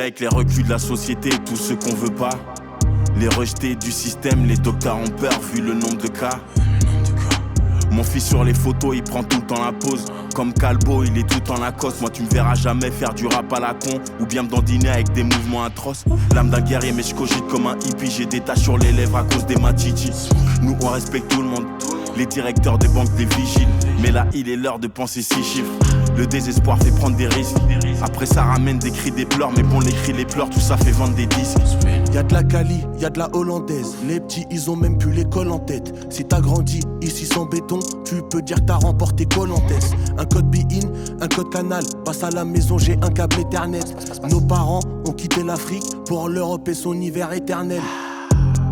[0.00, 2.30] Avec les reculs de la société, tout ce qu'on veut pas.
[3.18, 6.40] Les rejetés du système, les docteurs ont peur vu le nombre de cas.
[7.90, 10.06] Mon fils sur les photos, il prend tout le temps la pause.
[10.34, 12.00] Comme Calbo, il est tout en Lacoste.
[12.00, 14.00] Moi, tu me verras jamais faire du rap à la con.
[14.20, 16.06] Ou bien me dandiner avec des mouvements atroces.
[16.34, 18.10] L'âme d'un guerrier, mais je cogite comme un hippie.
[18.10, 20.30] J'ai des taches sur les lèvres à cause des matitis.
[20.62, 21.66] Nous, on respecte tout le monde.
[22.16, 23.68] Les directeurs des banques, des vigiles.
[24.00, 25.99] Mais là, il est l'heure de penser six chiffres.
[26.20, 27.56] Le désespoir fait prendre des risques.
[28.02, 29.52] Après, ça ramène des cris, des pleurs.
[29.56, 31.56] Mais bon, les cris, les pleurs, tout ça fait vendre des disques.
[32.12, 33.94] Y'a de la Cali, y a de la hollandaise.
[34.06, 35.94] Les petits, ils ont même plus l'école en tête.
[36.10, 39.92] Si t'as grandi ici sans béton, tu peux dire que t'as remporté Colantès.
[40.18, 40.90] Un code be-in,
[41.22, 41.84] un code canal.
[42.04, 43.80] Passe à la maison, j'ai un câble Ethernet.
[44.28, 47.80] Nos parents ont quitté l'Afrique pour l'Europe et son hiver éternel.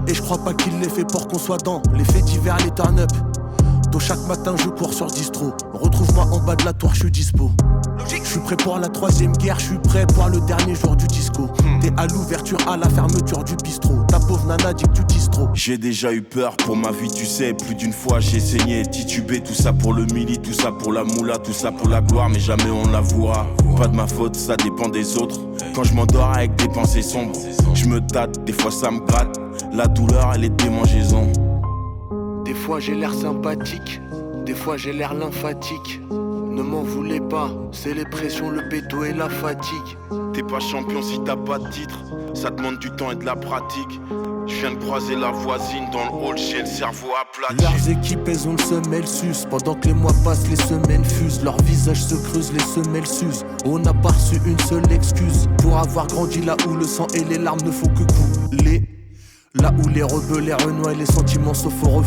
[0.06, 2.73] Et je crois pas qu'il l'ait fait pour qu'on soit dans les faits divers, les
[2.73, 3.11] turn-up.
[3.91, 5.53] Tôt chaque matin, je cours sur distro.
[5.72, 7.50] Retrouve-moi en bas de la tour, je suis dispo.
[8.11, 11.06] Je suis prêt pour la troisième guerre, je suis prêt pour le dernier jour du
[11.06, 11.48] disco.
[11.80, 14.05] T'es à l'ouverture, à la fermeture du bistrot.
[14.08, 15.48] Ta pauvre nana dit que tu distro.
[15.55, 17.55] J'ai déjà eu peur pour ma vie, tu sais.
[17.55, 19.41] Plus d'une fois j'ai saigné, titubé.
[19.41, 22.28] Tout ça pour le mili, tout ça pour la moula, tout ça pour la gloire,
[22.28, 23.47] mais jamais on la voit.
[23.77, 25.41] Pas de ma faute, ça dépend des autres.
[25.75, 27.33] Quand je m'endors avec des pensées sombres,
[27.73, 29.41] je me tâte, des fois ça me gratte.
[29.73, 31.27] La douleur, elle est démangeaison.
[32.49, 34.01] Des fois j'ai l'air sympathique,
[34.47, 36.01] des fois j'ai l'air lymphatique.
[36.11, 39.99] Ne m'en voulez pas, c'est les pressions, le béto et la fatigue.
[40.33, 41.99] T'es pas champion si t'as pas de titre,
[42.33, 44.01] ça demande du temps et de la pratique.
[44.47, 47.63] Je viens de croiser la voisine dans le hall, j'ai le cerveau aplati.
[47.63, 49.47] Leurs équipes, elles ont le semelle sus.
[49.51, 51.45] Pendant que les mois passent, les semaines fusent.
[51.45, 53.45] Leurs visages se creusent, les semelles s'usent.
[53.67, 57.25] On n'a pas reçu une seule excuse pour avoir grandi là où le sang et
[57.25, 58.05] les larmes ne font que
[58.51, 58.89] couler.
[59.55, 62.03] Là où les rebelles, les renois et les sentiments se font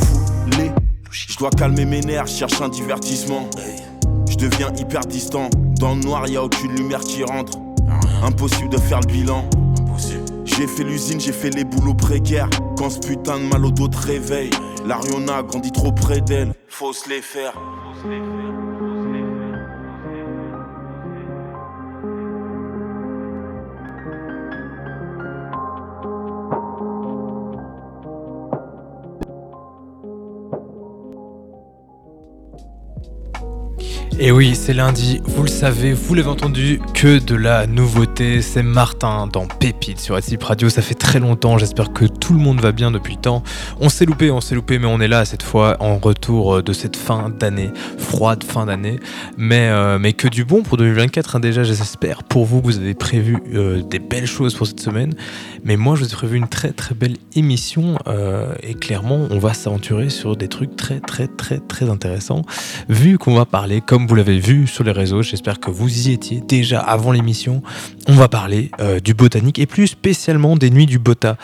[1.11, 3.49] Je dois calmer mes nerfs, cherche un divertissement.
[4.29, 5.49] Je deviens hyper distant.
[5.79, 7.57] Dans le noir, y a aucune lumière qui rentre.
[8.23, 9.49] Impossible de faire le bilan.
[10.45, 12.49] J'ai fait l'usine, j'ai fait les boulots précaires.
[12.77, 14.51] Quand ce putain de mal au dos te réveille,
[14.85, 16.53] l'Ariona a grandi trop près d'elle.
[16.67, 17.53] Faut se les faire.
[34.23, 38.43] Et oui, c'est lundi, vous le savez, vous l'avez entendu, que de la nouveauté.
[38.43, 40.69] C'est Martin dans Pépite sur Acip Radio.
[40.69, 43.41] Ça fait très longtemps, j'espère que tout le monde va bien depuis le temps.
[43.79, 46.71] On s'est loupé, on s'est loupé, mais on est là cette fois en retour de
[46.71, 48.99] cette fin d'année, froide fin d'année.
[49.37, 52.21] Mais, euh, que du bon pour 2024, hein, déjà, j'espère.
[52.21, 55.15] Pour vous, vous avez prévu euh, des belles choses pour cette semaine.
[55.63, 57.97] Mais moi, je vous ai prévu une très très belle émission.
[58.07, 62.41] euh, et clairement, on va s'aventurer sur des trucs très très très très intéressants.
[62.89, 66.11] Vu qu'on va parler, comme vous l'avez vu sur les réseaux, j'espère que vous y
[66.13, 67.61] étiez déjà avant l'émission.
[68.07, 71.37] On va parler euh, du botanique et plus spécialement des nuits du Bota.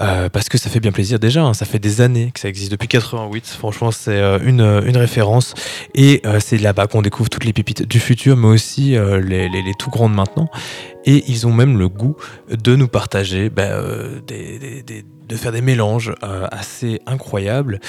[0.00, 2.48] Euh, parce que ça fait bien plaisir déjà, hein, ça fait des années que ça
[2.48, 3.46] existe, depuis 88.
[3.46, 5.54] Franchement, c'est une, une référence.
[5.94, 9.74] Et c'est là-bas qu'on découvre toutes les pépites du futur, mais aussi les, les- les
[9.78, 10.48] tout grandes maintenant.
[11.04, 12.16] Et ils ont même le goût
[12.50, 17.80] de nous partager bah, euh, des, de faire des mélanges euh, assez incroyables.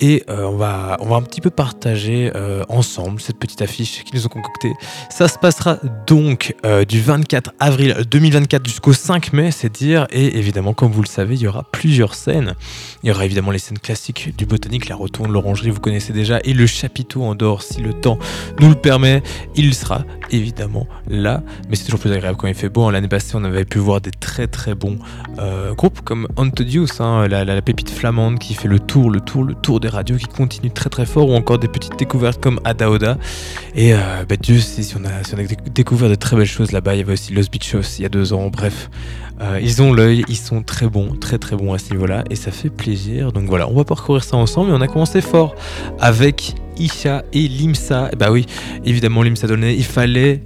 [0.00, 4.04] Et euh, on, va, on va un petit peu partager euh, ensemble cette petite affiche
[4.04, 4.72] qu'ils nous ont concoctée.
[5.10, 6.54] Ça se passera donc
[6.88, 10.06] du 24 avril 2024 jusqu'au 5 mai, c'est dire.
[10.10, 12.54] Et évidemment, comme vous le savez, il y aura plusieurs scènes.
[13.02, 16.40] Il y aura évidemment les scènes classiques du botanique, la rotonde, l'orangerie, vous connaissez déjà.
[16.44, 18.18] Et le chapiteau en dehors, si le temps
[18.60, 19.22] nous le permet,
[19.56, 21.42] il sera évidemment là.
[21.68, 22.84] Mais c'est toujours plus agréable quand il fait beau.
[22.84, 22.92] hein.
[22.92, 24.98] L'année passée, on avait pu voir des très très bons
[25.76, 26.68] groupes comme Haunted
[27.00, 30.26] Hein, la, pépite flamande qui fait le tour, le tour, le tour des radios, qui
[30.26, 33.18] continue très très fort, ou encore des petites découvertes comme Adaoda.
[33.74, 36.94] Et euh, bah, Dieu sait si on a, découvert de très belles choses là-bas.
[36.94, 38.48] Il y avait aussi Los Bichos il y a deux ans.
[38.50, 38.90] Bref,
[39.40, 42.36] euh, ils ont l'œil, ils sont très bons, très très bons à ce niveau-là, et
[42.36, 43.32] ça fait plaisir.
[43.32, 44.70] Donc voilà, on va parcourir ça ensemble.
[44.70, 45.54] Et on a commencé fort
[46.00, 48.10] avec Isha et Limsa.
[48.18, 48.46] Bah oui,
[48.84, 50.42] évidemment, Limsa Donné, il fallait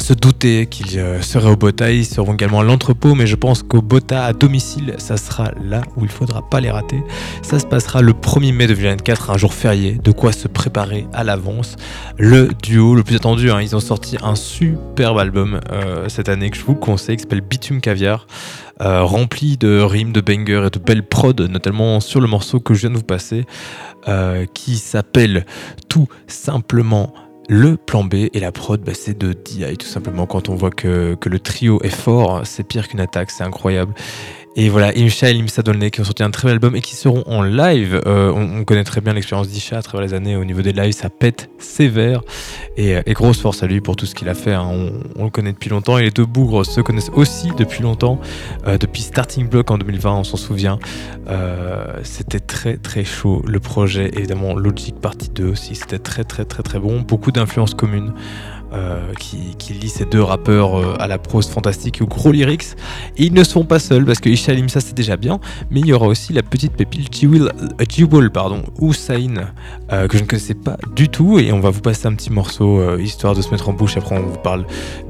[0.00, 3.62] se douter qu'ils euh, seraient au Bota, ils seront également à l'entrepôt, mais je pense
[3.62, 7.02] qu'au Bota à domicile, ça sera là où il faudra pas les rater.
[7.42, 11.24] Ça se passera le 1er mai 2024, un jour férié, de quoi se préparer à
[11.24, 11.76] l'avance.
[12.18, 16.50] Le duo le plus attendu, hein, ils ont sorti un superbe album euh, cette année
[16.50, 18.26] que je vous conseille, qui s'appelle Bitume Caviar,
[18.80, 22.74] euh, rempli de rimes, de bangers et de belles prods, notamment sur le morceau que
[22.74, 23.44] je viens de vous passer,
[24.54, 25.46] qui s'appelle
[25.88, 27.12] tout simplement
[27.48, 30.26] le plan B et la prod, bah, c'est de DI tout simplement.
[30.26, 33.94] Quand on voit que, que le trio est fort, c'est pire qu'une attaque, c'est incroyable.
[34.58, 36.96] Et voilà, Imsha et Limsa Dolné qui ont sorti un très bel album et qui
[36.96, 38.00] seront en live.
[38.06, 40.94] Euh, on, connaît très bien l'expérience d'Isha à travers les années au niveau des lives,
[40.94, 42.22] ça pète sévère.
[42.78, 44.54] Et, grosse force à lui pour tout ce qu'il a fait.
[44.54, 44.66] Hein.
[45.16, 48.18] On, le connaît depuis longtemps et les deux bougres se connaissent aussi depuis longtemps.
[48.66, 50.78] Euh, depuis Starting Block en 2020, on s'en souvient.
[51.28, 54.10] Euh, c'était très très chaud le projet.
[54.14, 57.02] Évidemment, Logic Partie 2 aussi, c'était très très très très bon.
[57.02, 58.14] Beaucoup d'influences communes.
[58.72, 62.64] Euh, qui, qui, lit ces deux rappeurs euh, à la prose fantastique ou gros lyrics.
[63.16, 65.38] Et ils ne sont pas seuls parce que Isha ça c'est déjà bien,
[65.70, 69.52] mais il y aura aussi la petite pépite Jewel, pardon, Hussein,
[69.92, 71.38] euh, que je ne connaissais pas du tout.
[71.38, 73.96] Et on va vous passer un petit morceau histoire de se mettre en bouche.
[73.96, 74.66] Après, on vous parle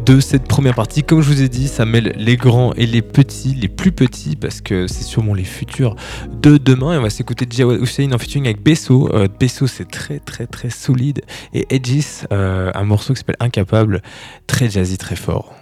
[0.07, 1.03] de cette première partie.
[1.03, 4.37] Comme je vous ai dit, ça mêle les grands et les petits, les plus petits,
[4.37, 5.97] parce que c'est sûrement les futurs
[6.33, 6.95] de demain.
[6.95, 9.11] Et on va s'écouter Jawel Hussein en featuring avec Besso.
[9.41, 11.23] Besso, c'est très très très solide.
[11.53, 14.01] Et Edgis, un morceau qui s'appelle Incapable,
[14.47, 15.53] très jazzy, très fort.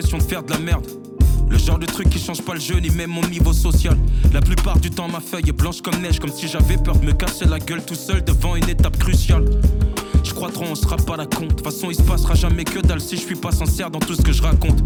[0.00, 0.86] De faire de la merde.
[1.50, 3.96] Le genre de truc qui change pas le jeu ni même mon niveau social.
[4.32, 7.04] La plupart du temps ma feuille est blanche comme neige, comme si j'avais peur de
[7.04, 9.44] me casser la gueule tout seul devant une étape cruciale.
[10.24, 11.48] Je crois trop on sera pas la compte.
[11.48, 13.98] De toute façon il se passera jamais que dalle si je suis pas sincère dans
[13.98, 14.82] tout ce que je raconte.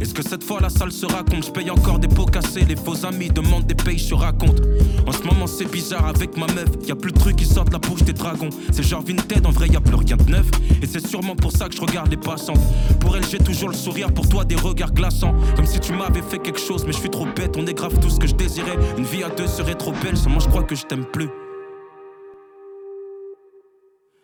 [0.00, 1.44] Est-ce que cette fois la salle se raconte?
[1.44, 4.60] Je paye encore des pots cassés, les faux amis demandent des pays, je raconte.
[5.06, 7.72] En ce moment c'est bizarre avec ma meuf, y a plus de trucs qui sortent
[7.72, 8.48] la bouche des dragons.
[8.72, 10.46] C'est genre Vinted, en vrai y a plus rien de neuf.
[10.82, 12.60] Et c'est sûrement pour ça que je regarde les passantes.
[12.98, 15.34] Pour elle j'ai toujours le sourire, pour toi des regards glaçants.
[15.54, 17.98] Comme si tu m'avais fait quelque chose, mais je suis trop bête, on est grave
[18.00, 18.78] tout ce que je désirais.
[18.96, 21.28] Une vie à deux serait trop belle, seulement je crois que je t'aime plus.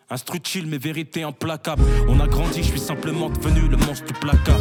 [0.08, 1.82] Instru chill, mes vérités implacables.
[2.08, 4.61] On a grandi, je suis simplement devenu le monstre du placard.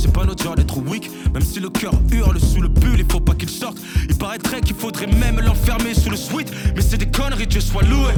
[0.00, 3.04] C'est pas notre genre d'être weak, même si le cœur hurle sous le pull, il
[3.10, 3.78] faut pas qu'il sorte.
[4.08, 7.82] Il paraîtrait qu'il faudrait même l'enfermer sous le sweat, mais c'est des conneries, Dieu soit
[7.82, 8.12] loué.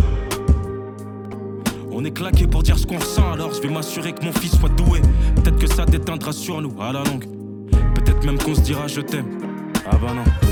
[1.91, 4.59] On est claqué pour dire ce qu'on ressent, alors je vais m'assurer que mon fils
[4.59, 5.01] soit doué.
[5.37, 7.25] Peut-être que ça déteindra sur nous à la longue.
[7.95, 9.39] Peut-être même qu'on se dira je t'aime.
[9.91, 10.50] Ah bah non.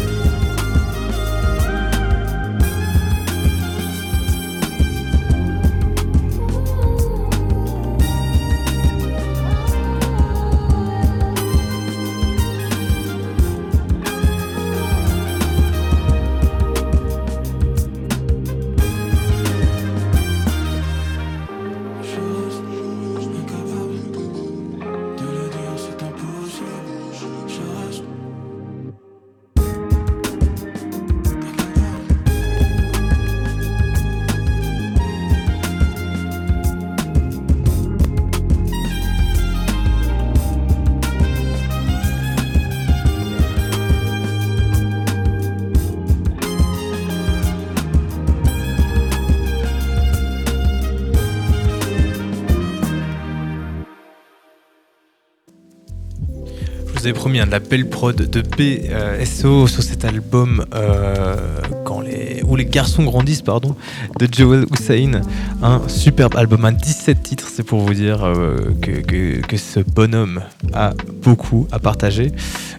[57.09, 61.37] Un de la belle prod de BSO sur cet album euh,
[61.85, 63.77] quand les ou Les garçons grandissent, pardon,
[64.19, 65.21] de Joel Hussein.
[65.63, 70.43] Un superbe album, un 17 titres, c'est pour vous dire euh, que, que, ce bonhomme
[70.73, 72.33] a beaucoup à partager.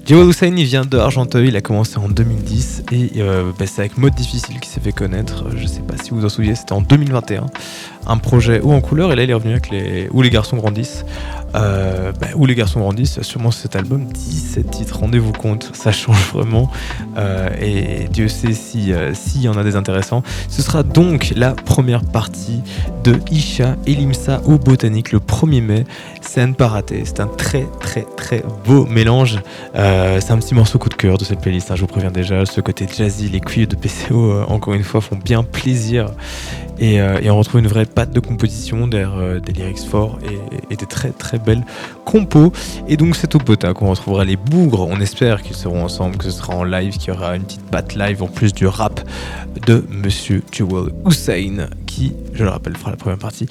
[0.05, 3.81] Joel Hussein, il vient de Argenteuil, il a commencé en 2010 et euh, bah, c'est
[3.81, 5.45] avec Mode Difficile qu'il s'est fait connaître.
[5.55, 7.45] Je sais pas si vous vous en souvenez, c'était en 2021.
[8.08, 10.58] Un projet haut en couleur et là il est revenu avec les Où les garçons
[10.58, 11.06] grandissent.
[11.56, 16.32] Euh, bah, où les garçons grandissent, sûrement cet album, 17 titres, rendez-vous compte, ça change
[16.34, 16.70] vraiment.
[17.18, 20.22] Euh, et Dieu sait s'il si y en a des intéressants.
[20.48, 22.62] Ce sera donc la première partie
[23.03, 25.84] de Isha et Limsa Botanique le 1er mai.
[26.22, 26.82] C'est à pas.
[26.88, 29.39] C'est un très très très beau mélange.
[29.75, 32.12] Euh, c'est un petit morceau coup de cœur de cette playlist, hein, je vous préviens
[32.12, 32.46] déjà.
[32.46, 36.12] Ce côté jazzy, les cuivres de PCO, encore une fois, font bien plaisir.
[36.81, 40.19] Euh, et, on retrouve une vraie patte de composition, euh, des lyrics forts
[40.69, 41.65] et, des très très belles
[42.05, 42.51] compos.
[42.88, 44.88] Et donc c'est au Pota qu'on retrouvera les bougres.
[44.88, 47.65] On espère qu'ils seront ensemble, que ce sera en live, qu'il y aura une petite
[47.65, 49.01] patte live en plus du rap
[49.67, 53.48] de Monsieur Jewel Hussein, qui, je le rappelle, fera la première partie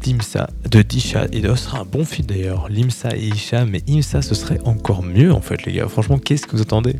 [0.00, 4.22] d'Imsa, de Disha, et ce sera un bon feed d'ailleurs, l'Imsa et Isha, mais Imsa
[4.22, 6.96] ce serait encore mieux en fait les gars, franchement qu'est-ce que vous attendez?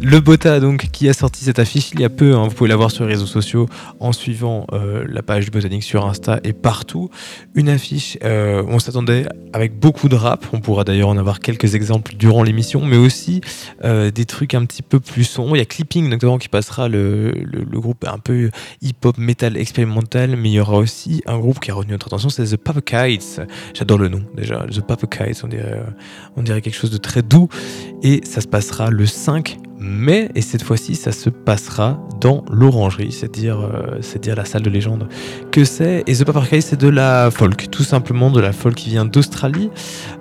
[0.00, 2.68] Le Bota donc qui a sorti cette affiche il y a peu, hein, vous pouvez
[2.68, 3.66] la voir sur les réseaux sociaux
[3.98, 7.10] en suivant euh, la page du Botanique sur Insta et partout,
[7.54, 11.74] une affiche, euh, on s'attendait avec beaucoup de rap, on pourra d'ailleurs en avoir quelques
[11.74, 13.40] exemples durant l'émission, mais aussi
[13.84, 16.88] euh, des trucs un petit peu plus sombres, il y a Clipping notamment qui passera
[16.88, 18.50] le, le groupe un peu
[18.82, 22.30] hip-hop metal expérimental, mais il y aura aussi un groupe qui a retenu notre attention,
[22.44, 23.40] c'est The Papa Kites.
[23.74, 24.66] J'adore le nom déjà.
[24.70, 25.82] The Papa Kites, on dirait,
[26.36, 27.48] on dirait quelque chose de très doux.
[28.02, 33.12] Et ça se passera le 5 mais, et cette fois-ci, ça se passera dans l'orangerie,
[33.12, 35.08] c'est-à-dire euh, c'est-à-dire la salle de légende.
[35.50, 38.90] Que c'est Et The Paper c'est de la folk, tout simplement de la folk qui
[38.90, 39.70] vient d'Australie.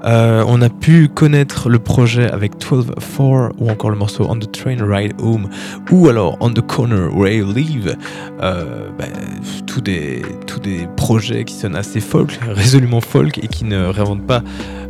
[0.05, 4.49] Euh, on a pu connaître le projet avec 12-4 ou encore le morceau On the
[4.49, 5.49] Train Ride Home
[5.91, 7.97] ou alors On the Corner Where You Live.
[9.67, 14.25] Tous, des, tous des projets qui sonnent assez folk, résolument folk et qui ne réinventent
[14.25, 14.41] pas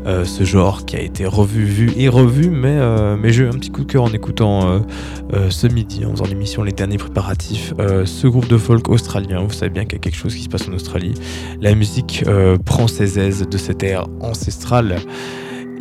[0.06, 2.78] euh, ce genre qui a été revu, vu et revu, mais,
[3.18, 4.59] mais j'ai eu un petit coup de cœur en écoutant
[5.34, 7.74] euh, ce midi, en faisant l'émission Les Derniers Préparatifs,
[8.06, 9.42] ce groupe de folk australien.
[9.44, 11.14] Vous savez bien qu'il y a quelque chose qui se passe en Australie.
[11.62, 12.24] La musique
[12.66, 14.98] prend ses aises de cette ère ancestrale.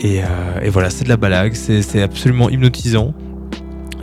[0.01, 0.21] Et,
[0.69, 3.15] voilà, c'est de la balade, c'est absolument hypnotisant.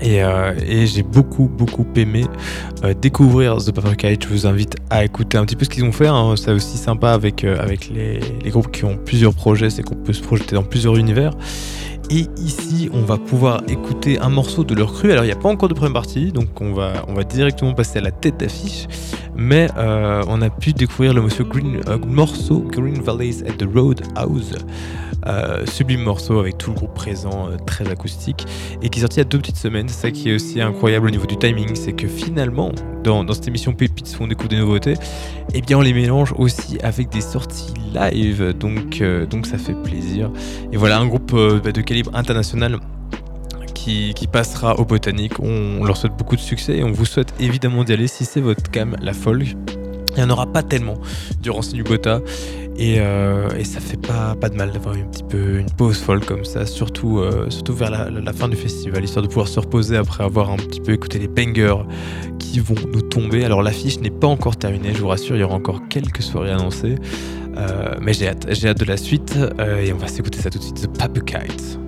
[0.03, 2.25] Euh, et, j'ai beaucoup, beaucoup aimé
[2.83, 5.91] euh, découvrir The Paper Je vous invite à écouter un petit peu ce qu'ils ont
[5.91, 6.07] fait.
[6.07, 6.35] Hein.
[6.35, 9.95] C'est aussi sympa avec, euh, avec les, les, groupes qui ont plusieurs projets, c'est qu'on
[9.95, 11.31] peut se projeter dans plusieurs univers.
[12.09, 15.11] Et ici, on va pouvoir écouter un morceau de leur cru.
[15.11, 17.73] Alors, il n'y a pas encore de première partie, donc on va, on va directement
[17.73, 18.87] passer à la tête d'affiche.
[19.35, 24.53] Mais on a pu découvrir le morceau Green, morceau Green Valleys at the Roadhouse.
[25.27, 28.45] Euh, sublime morceau avec tout le groupe présent, euh, très acoustique,
[28.83, 29.89] et qui est sorti il y a deux petites semaines.
[29.89, 32.71] Ça qui est aussi incroyable au niveau du timing, c'est que finalement,
[33.03, 34.93] dans, cette émission Pépites où on découvre des nouveautés,
[35.53, 39.73] eh bien on les mélange aussi avec des sorties live, donc, euh, donc ça fait
[39.73, 40.29] plaisir.
[40.71, 42.79] Et voilà, un groupe bah, de calibre international.
[43.85, 45.39] Qui, passera au Botanique.
[45.39, 48.41] On, leur souhaite beaucoup de succès et on vous souhaite évidemment d'y aller si c'est
[48.41, 49.55] votre cam, la folk.
[50.09, 50.95] Il n'y en aura pas tellement
[51.43, 52.19] durant ce Bota.
[52.79, 56.25] Euh, et, ça fait pas, pas de mal d'avoir un petit peu une pause folle
[56.25, 59.95] comme ça, surtout, euh, surtout vers la, fin du festival, histoire de pouvoir se reposer
[59.95, 61.83] après avoir un petit peu écouté les bangers
[62.39, 63.45] qui vont nous tomber.
[63.45, 66.51] Alors l'affiche n'est pas encore terminée, je vous rassure, il y aura encore quelques soirées
[66.51, 66.95] annoncées.
[67.55, 69.37] Euh, mais j'ai hâte, j'ai hâte de la suite
[69.81, 71.84] et on va s'écouter ça tout de suite, The Paper Kite.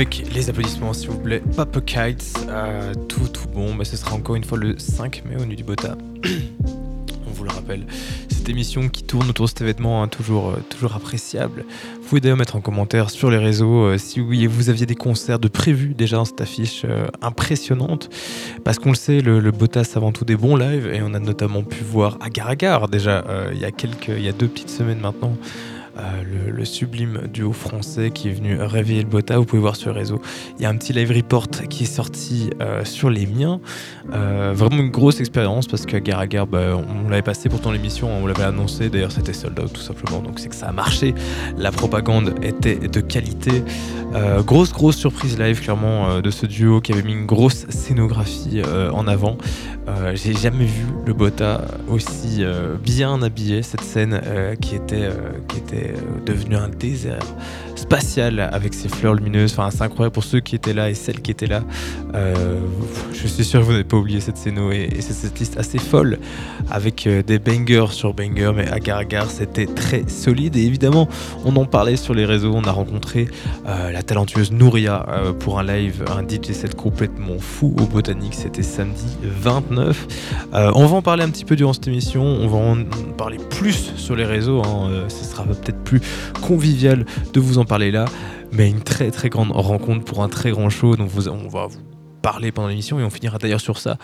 [0.00, 1.42] Avec les applaudissements s'il vous plaît.
[1.54, 5.36] Papa Kites, euh, tout tout bon, mais ce sera encore une fois le 5 mai
[5.38, 5.94] au Nu du Bota.
[6.24, 7.84] On vous le rappelle,
[8.30, 11.66] cette émission qui tourne autour de cet événement, hein, toujours, euh, toujours appréciable.
[12.00, 14.94] Vous pouvez d'ailleurs mettre en commentaire sur les réseaux euh, si oui vous aviez des
[14.94, 16.86] concerts de prévus déjà dans cette affiche
[17.20, 18.08] impressionnante.
[18.64, 21.12] Parce qu'on le sait, le, le Bota c'est avant tout des bons lives et on
[21.12, 24.48] a notamment pu voir Agar Agar déjà il y a quelques, il y a deux
[24.48, 25.36] petites semaines maintenant.
[25.98, 29.38] Euh, le, sublime duo français qui est venu réveiller le Bota.
[29.38, 30.20] Vous pouvez voir sur le réseau.
[30.58, 33.60] Il y a un petit live report qui est sorti euh, sur les miens.
[34.12, 37.72] Euh, vraiment une grosse expérience parce qu'à Gare à Gare, bah, on, l'avait passé pourtant
[37.72, 38.88] l'émission, on l'avait annoncé.
[38.90, 40.20] D'ailleurs, c'était sold out tout simplement.
[40.20, 41.14] Donc c'est que ça a marché.
[41.56, 43.62] La propagande était de qualité.
[44.44, 49.06] grosse, grosse surprise live clairement de ce duo qui avait mis une grosse scénographie en
[49.08, 49.38] avant.
[50.14, 52.44] J'ai jamais vu le Bota aussi
[52.82, 53.62] bien habillé.
[53.62, 54.20] Cette scène
[54.60, 55.08] qui était,
[55.48, 57.26] qui était euh, devenu un désert
[57.80, 59.52] spatial avec ses fleurs lumineuses.
[59.52, 61.62] Enfin, c'est incroyable pour ceux qui étaient là et celles qui étaient là.
[62.14, 62.58] Euh,
[63.12, 66.18] je suis sûr que vous n'avez pas oublié cette scène et, cette liste assez folle
[66.70, 70.56] avec euh, des bangers sur bangers, mais à Garagar c'était très solide.
[70.56, 71.08] Et évidemment,
[71.44, 72.52] on en parlait sur les réseaux.
[72.54, 73.28] On a rencontré
[73.66, 75.06] la talentueuse Nouria
[75.38, 78.34] pour un live, un DJ set complètement fou au Botanique.
[78.34, 80.06] C'était samedi 29.
[80.52, 82.22] on va en parler un petit peu durant cette émission.
[82.24, 82.76] On va en
[83.16, 84.62] parler plus sur les réseaux.
[84.62, 84.90] Hein.
[85.08, 86.00] ce sera peut-être plus
[86.40, 88.06] convivial de vous en parler là,
[88.50, 90.96] mais une très très grande rencontre pour un très grand show.
[90.96, 91.78] Donc vous, on va vous
[92.20, 93.96] parler pendant l'émission et on finira d'ailleurs sur ça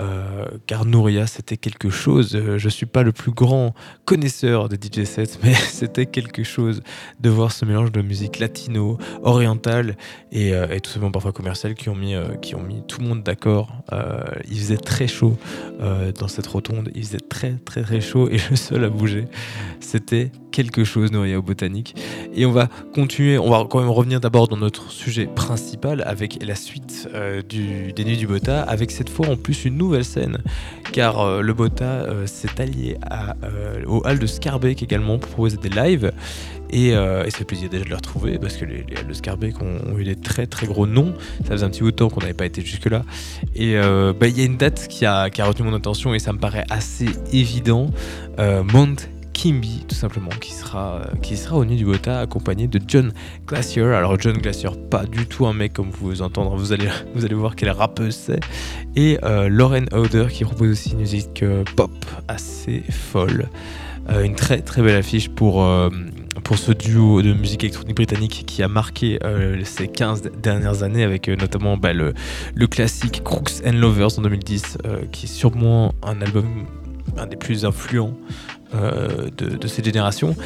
[0.00, 3.74] euh, car Nouria c'était quelque chose euh, je suis pas le plus grand
[4.06, 6.80] connaisseur de DJ sets mais c'était quelque chose
[7.20, 9.96] de voir ce mélange de musique latino orientale
[10.32, 12.14] et, euh, tout simplement parfois commerciale qui ont mis
[12.88, 13.74] tout le monde d'accord
[14.48, 15.36] il faisait très chaud
[15.80, 19.26] dans cette rotonde il faisait très très très chaud et le seul à bouger
[19.80, 21.94] c'était quelque chose, Nouria Botanique.
[22.34, 26.44] Et on va continuer, on va quand même revenir d'abord dans notre sujet principal avec
[26.44, 27.08] la suite
[27.48, 30.38] du, des Nuits du Bota, avec cette fois en plus une nouvelle scène,
[30.92, 33.36] car euh, le Bota euh, s'est allié à,
[33.86, 36.12] au Hall de Scarbeck également pour proposer des lives.
[36.72, 39.98] Et, ça fait plaisir déjà de le retrouver parce que les, les de Scarbeck ont,
[39.98, 41.14] eu des très très gros noms.
[41.44, 43.02] Ça faisait un petit bout de temps qu'on n'avait pas été jusque-là.
[43.56, 46.20] Et bah, il y a une date qui a, qui a retenu mon attention et
[46.20, 47.90] ça me paraît assez évident.
[48.38, 49.08] Mount
[49.40, 53.10] Kimby, tout simplement, qui sera, euh, au Nuit du accompagné de John
[53.46, 53.84] Glacier.
[53.84, 57.56] Alors, John Glacier, pas du tout un mec comme vous vous allez, vous allez voir
[57.56, 58.40] quelle rappeuse c'est.
[58.96, 61.90] Et euh, Lauren Oder qui propose aussi une musique euh, pop
[62.28, 63.48] assez folle.
[64.22, 65.66] une très très belle affiche pour,
[66.44, 69.18] pour ce duo de musique électronique britannique qui a marqué
[69.64, 72.12] ces 15 dernières années avec notamment bah, le,
[72.54, 74.78] le, classique Crooks and Lovers en 2010
[75.12, 76.66] qui est sûrement un album
[77.16, 78.16] un des plus influents
[78.72, 80.36] euh, de, cette génération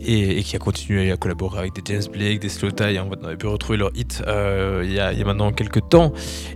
[0.00, 2.96] et, qui a continué à collaborer avec des James Blake, des Slow Tie.
[2.96, 6.12] Hein, on avait pu retrouver leur hit euh, il, y a, maintenant quelques temps.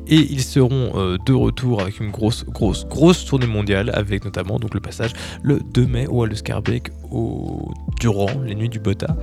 [0.06, 4.60] Et ils seront euh, de retour avec une grosse, grosse, grosse tournée mondiale avec notamment
[4.60, 9.16] donc, le passage le 2 mai au Hall de au, durant les nuits du Bota.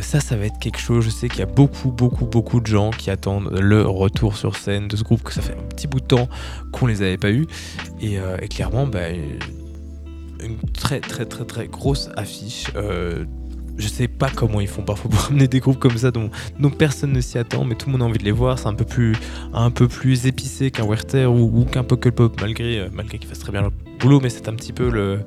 [0.00, 1.04] ça, ça va être quelque chose.
[1.04, 4.56] Je sais qu'il y a beaucoup, beaucoup, beaucoup de gens qui attendent le retour sur
[4.56, 6.28] scène de ce groupe, que ça fait un petit bout de temps
[6.72, 7.46] qu'on les avait pas eu.
[8.00, 9.00] Et, clairement, bah,
[10.44, 12.66] une très très très très grosse affiche.
[12.76, 13.24] Euh,
[13.76, 16.30] je sais pas comment ils font parfois pour amener des groupes comme ça dont,
[16.78, 18.58] personne ne s'y attend, mais tout le monde a envie de les voir.
[18.58, 19.14] C'est un peu plus,
[19.52, 23.52] un peu plus épicé qu'un Werther ou, qu'un Pop, malgré, euh, malgré qu'ils fassent très
[23.52, 25.20] bien leur boulot, mais c'est un petit peu le,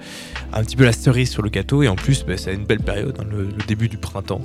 [0.53, 1.83] un petit peu la cerise sur le gâteau.
[1.83, 4.41] Et en plus, bah, c'est une belle période, hein, le, début du printemps.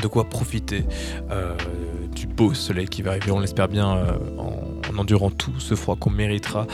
[0.00, 0.84] De quoi profiter
[1.30, 1.54] euh,
[2.14, 3.86] du beau soleil qui va arriver, on l'espère bien,
[4.38, 6.66] en en endurant tout ce froid qu'on méritera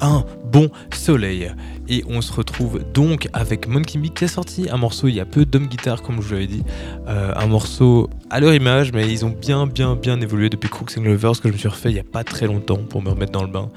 [0.00, 1.52] un bon soleil.
[1.88, 5.20] Et on se retrouve donc avec Monkey Bee qui a sorti un morceau il y
[5.20, 6.64] a peu d'hommes guitare comme je vous l'avais dit.
[7.06, 10.98] Euh, un morceau à leur image mais ils ont bien bien bien évolué depuis Crooks
[10.98, 13.10] and Lovers que je me suis refait il y a pas très longtemps pour me
[13.10, 13.70] remettre dans le bain.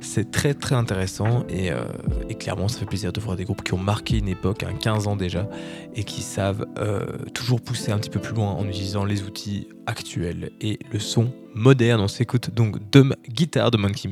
[0.00, 1.84] C'est très très intéressant euh,
[2.28, 4.72] et, clairement ça fait plaisir de voir des groupes qui ont marqué une époque, un
[4.72, 5.48] 15 ans déjà,
[5.94, 9.68] et qui savent euh, toujours pousser un petit peu plus loin en utilisant les outils
[9.86, 12.00] actuels et le son moderne.
[12.00, 14.08] On s'écoute donc Dumb Guitar de Monkey.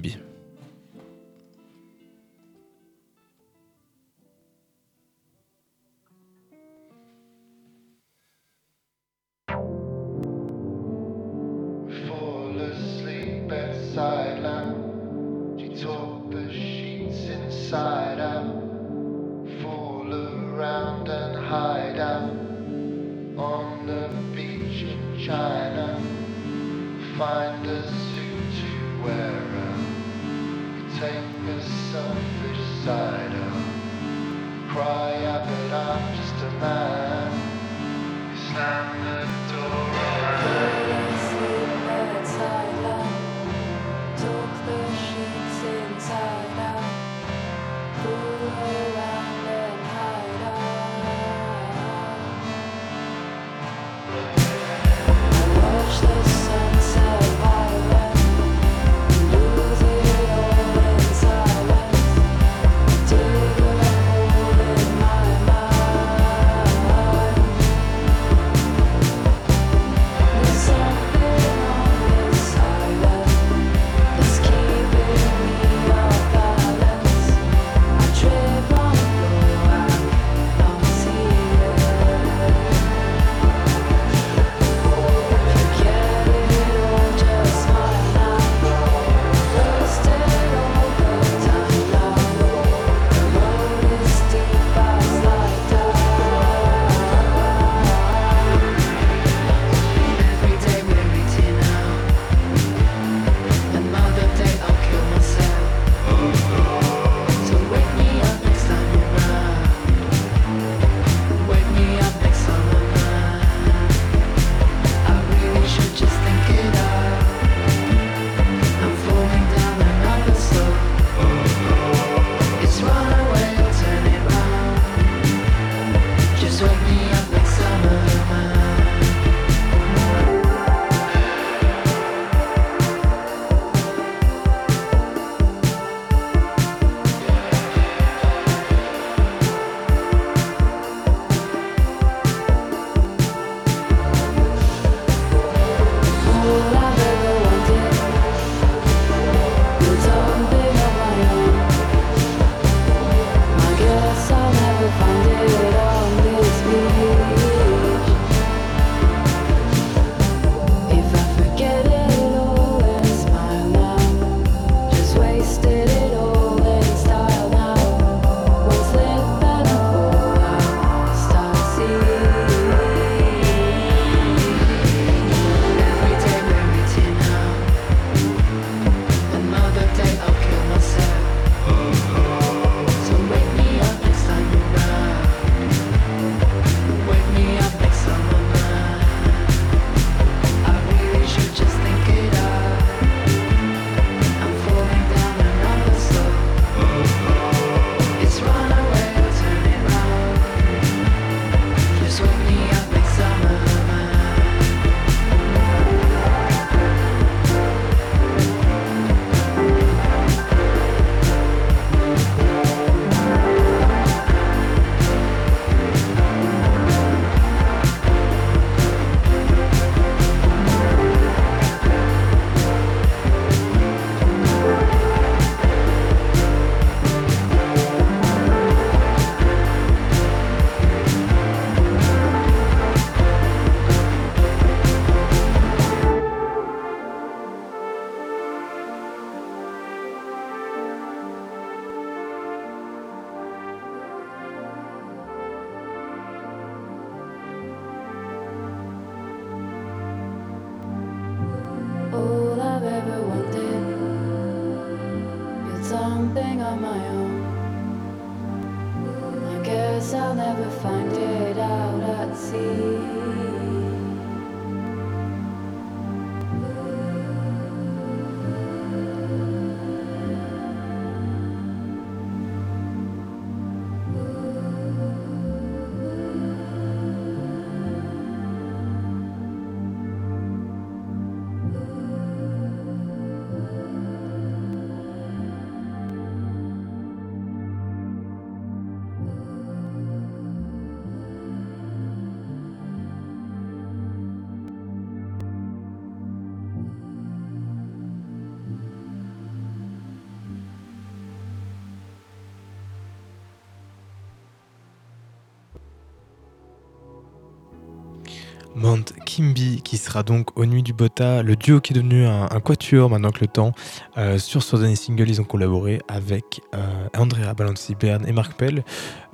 [309.29, 313.11] Kimby qui sera donc aux Nuits du Bota, le duo qui est devenu un, quatuor
[313.11, 313.73] maintenant que le temps.
[314.17, 316.79] Euh, sur ce dernier single, ils ont collaboré avec euh,
[317.15, 318.83] Andrea Balanci Bern et Marc Pell.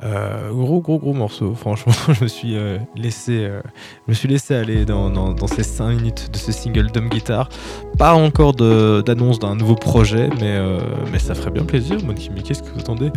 [0.03, 2.57] Euh, gros gros gros morceau, franchement, je me suis
[2.97, 3.49] laissé,
[4.25, 7.49] laissé aller dans, ces 5 minutes de ce single Dumb Guitar.
[7.97, 11.99] Pas encore d'annonce d'un nouveau projet, mais, ça ferait bien plaisir.
[12.05, 13.13] Mount Kimby, qu'est-ce que vous attendez?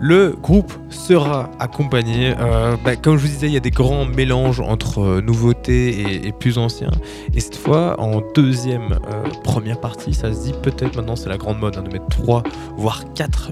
[0.00, 4.04] Le groupe sera accompagné, euh, bah, comme je vous disais, il y a des grands
[4.04, 6.90] mélanges entre euh, nouveautés et, plus anciens.
[7.34, 11.36] Et cette fois, en deuxième euh, première partie, ça se dit peut-être maintenant, c'est la
[11.36, 12.44] grande mode hein, de mettre trois,
[12.76, 13.50] voire quatre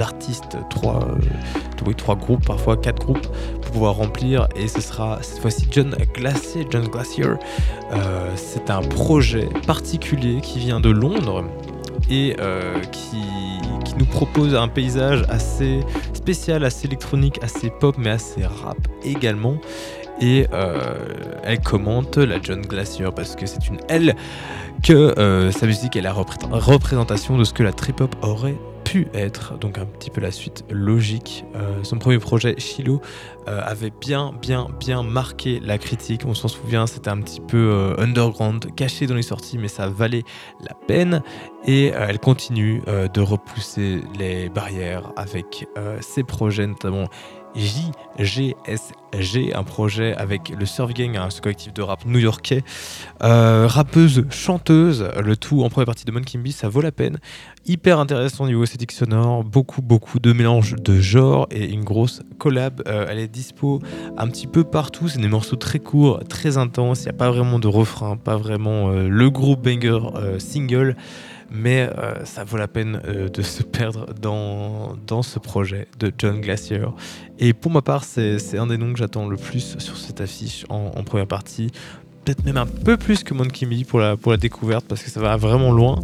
[0.00, 1.08] artistes, trois,
[1.86, 3.26] oui, trois groupes, parfois quatre groupes,
[3.62, 4.46] pour pouvoir remplir.
[4.56, 6.66] Et ce sera cette fois-ci John Glacier.
[6.68, 7.26] John Glacier,
[8.36, 11.44] c'est un projet particulier qui vient de Londres
[12.10, 12.36] et
[12.92, 13.16] qui
[13.98, 15.80] nous propose un paysage assez
[16.14, 19.58] spécial, assez électronique, assez pop, mais assez rap également.
[20.20, 20.98] Et euh,
[21.44, 24.16] elle commente la John Glacier parce que c'est une elle
[24.82, 28.56] que euh, sa musique est la représentation de ce que la trip hop aurait
[28.88, 31.44] pu être, donc un petit peu la suite logique.
[31.54, 33.02] Euh, son premier projet, Shiloh,
[33.46, 36.22] euh, avait bien, bien, bien marqué la critique.
[36.24, 39.88] On s'en souvient, c'était un petit peu euh, underground, caché dans les sorties, mais ça
[39.88, 40.22] valait
[40.66, 41.22] la peine.
[41.66, 45.66] Et elle continue de repousser les barrières avec
[46.00, 47.08] ses projets, notamment
[47.54, 52.62] JGSG, un projet avec le Surf Gang, hein, ce collectif de rap new-yorkais.
[53.22, 57.18] Euh, rappeuse, chanteuse, le tout en première partie de Monkey Bee, ça vaut la peine.
[57.66, 62.22] Hyper intéressant au niveau esthétique sonore, beaucoup, beaucoup de mélange de genres et une grosse
[62.38, 62.82] collab.
[62.86, 63.80] Euh, elle est dispo
[64.16, 67.30] un petit peu partout, c'est des morceaux très courts, très intenses, il n'y a pas
[67.30, 69.98] vraiment de refrain, pas vraiment euh, le gros banger
[70.38, 70.96] single
[71.50, 76.40] mais euh, ça vaut la peine euh, de se perdre dans, ce projet de John
[76.40, 76.80] Glacier.
[77.38, 80.64] Et pour ma part, c'est un des noms que j'attends le plus sur cette affiche
[80.68, 81.70] en première partie
[82.28, 85.08] peut-être même un peu plus que Monkey Me pour la, pour la découverte parce que
[85.08, 86.00] ça va vraiment loin.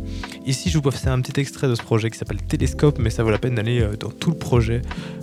[0.47, 3.23] Ici, je vous faire un petit extrait de ce projet qui s'appelle Télescope, mais ça
[3.23, 4.81] vaut la peine d'aller euh, dans tout le projet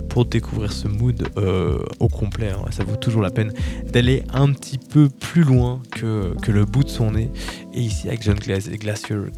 [0.08, 2.50] pour découvrir ce mood euh, au complet.
[2.50, 2.66] Hein.
[2.70, 3.52] Ça vaut toujours la peine
[3.92, 7.30] d'aller un petit peu plus loin que, que le bout de son nez.
[7.74, 8.76] Et ici, avec John Glacier,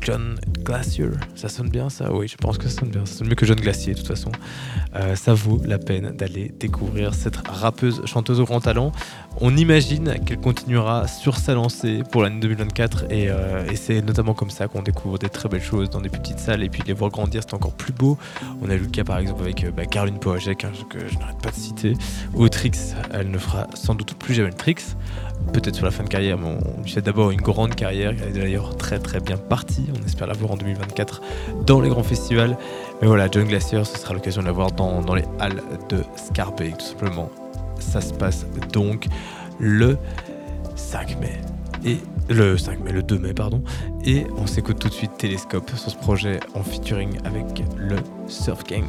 [0.02, 2.12] John Glacier, ça sonne bien ça?
[2.12, 3.06] Oui, je pense que ça sonne bien.
[3.06, 4.32] Ça sonne mieux que John Glacier, de toute façon.
[4.96, 8.92] Euh, ça vaut la peine d'aller découvrir cette rappeuse, chanteuse au grand talent.
[9.40, 14.50] On imagine qu'elle continuera sur sa lancée pour l'année 2024 euh, et, c'est notamment comme
[14.50, 17.10] ça qu'on découvre des très belles choses dans des petites salles et puis les voir
[17.10, 18.16] grandir c'est encore plus beau.
[18.62, 20.38] On a eu le cas par exemple avec euh, bah, Caroline hein,
[20.88, 21.94] que je n'arrête pas de citer.
[22.34, 24.96] Au Trix, elle ne fera sans doute plus jamais le Trix.
[25.52, 28.14] Peut-être sur la fin de carrière, mais on lui souhaite d'abord une grande carrière.
[28.22, 29.86] Elle est d'ailleurs très très bien partie.
[30.00, 31.20] On espère la voir en 2024
[31.66, 32.56] dans les grands festivals.
[33.02, 36.62] Mais voilà, John Glacier, ce sera l'occasion de la voir dans, les halles de Scarpe,
[36.78, 37.28] tout simplement.
[37.90, 39.06] Ça se passe donc
[39.58, 39.96] le
[40.74, 41.40] 5 mai.
[41.84, 43.62] Et le 5 mai, le 2 mai, pardon.
[44.04, 48.64] Et on s'écoute tout de suite Télescope sur ce projet en featuring avec le Surf
[48.64, 48.84] Gang.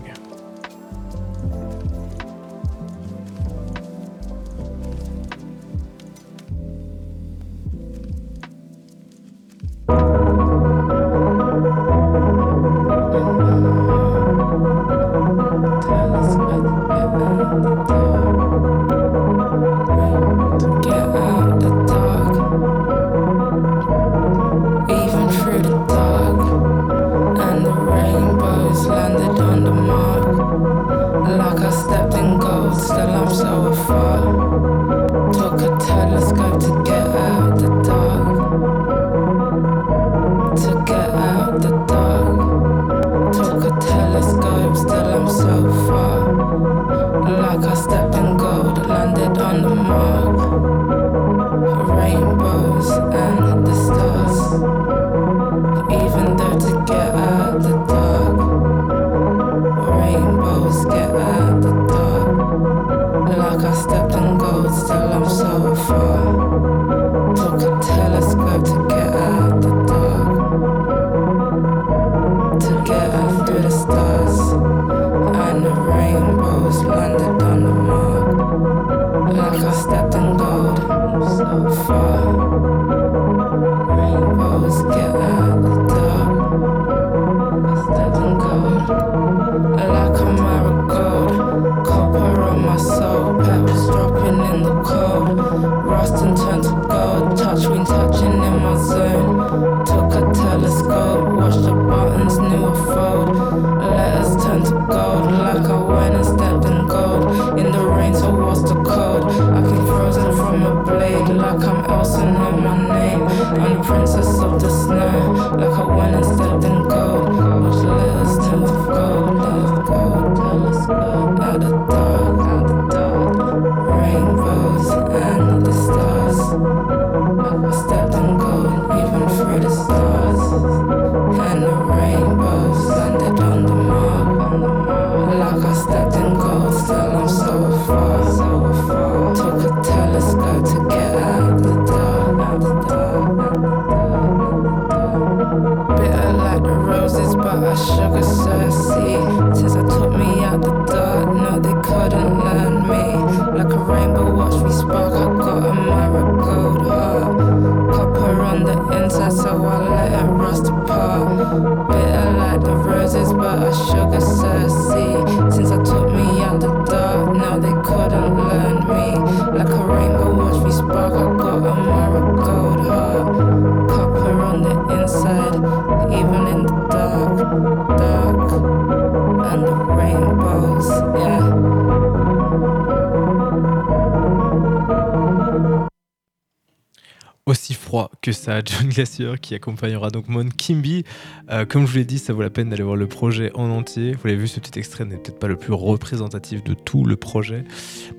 [188.46, 191.04] Ça, John Glacier qui accompagnera donc Mon Kimby.
[191.50, 193.72] Euh, comme je vous l'ai dit, ça vaut la peine d'aller voir le projet en
[193.72, 194.12] entier.
[194.12, 197.16] Vous l'avez vu, ce petit extrait n'est peut-être pas le plus représentatif de tout le
[197.16, 197.64] projet,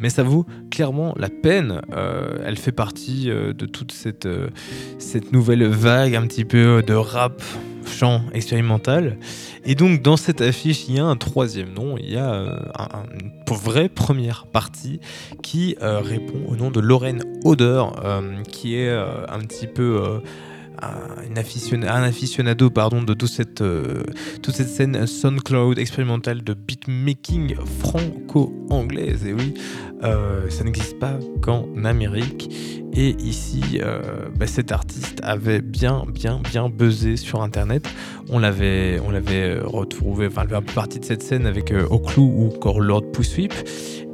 [0.00, 1.80] mais ça vaut clairement la peine.
[1.94, 4.26] Euh, elle fait partie euh, de toute cette
[5.32, 7.40] nouvelle vague un petit peu de rap
[7.86, 9.18] chant expérimental.
[9.64, 12.58] Et donc dans cette affiche, il y a un troisième nom, il y a
[13.12, 14.98] une vraie première partie
[15.40, 17.85] qui répond nom de Lorraine Oder,
[18.51, 20.21] qui est un petit peu
[20.83, 21.37] un,
[22.03, 24.03] aficionado pardon, de toute cette, euh,
[24.42, 29.27] toute cette scène SoundCloud expérimentale de beatmaking franco-anglaise.
[29.27, 29.54] Et oui,
[30.04, 32.50] euh, ça n'existe pas qu'en Amérique.
[32.97, 34.01] Et ici, euh,
[34.35, 37.87] bah, cet artiste avait bien, bien, bien buzzé sur Internet.
[38.31, 41.73] On l'avait, on l'avait retrouvé, enfin, elle avait un peu partie de cette scène avec
[41.90, 43.53] Oclou ou encore Lord Pussweep.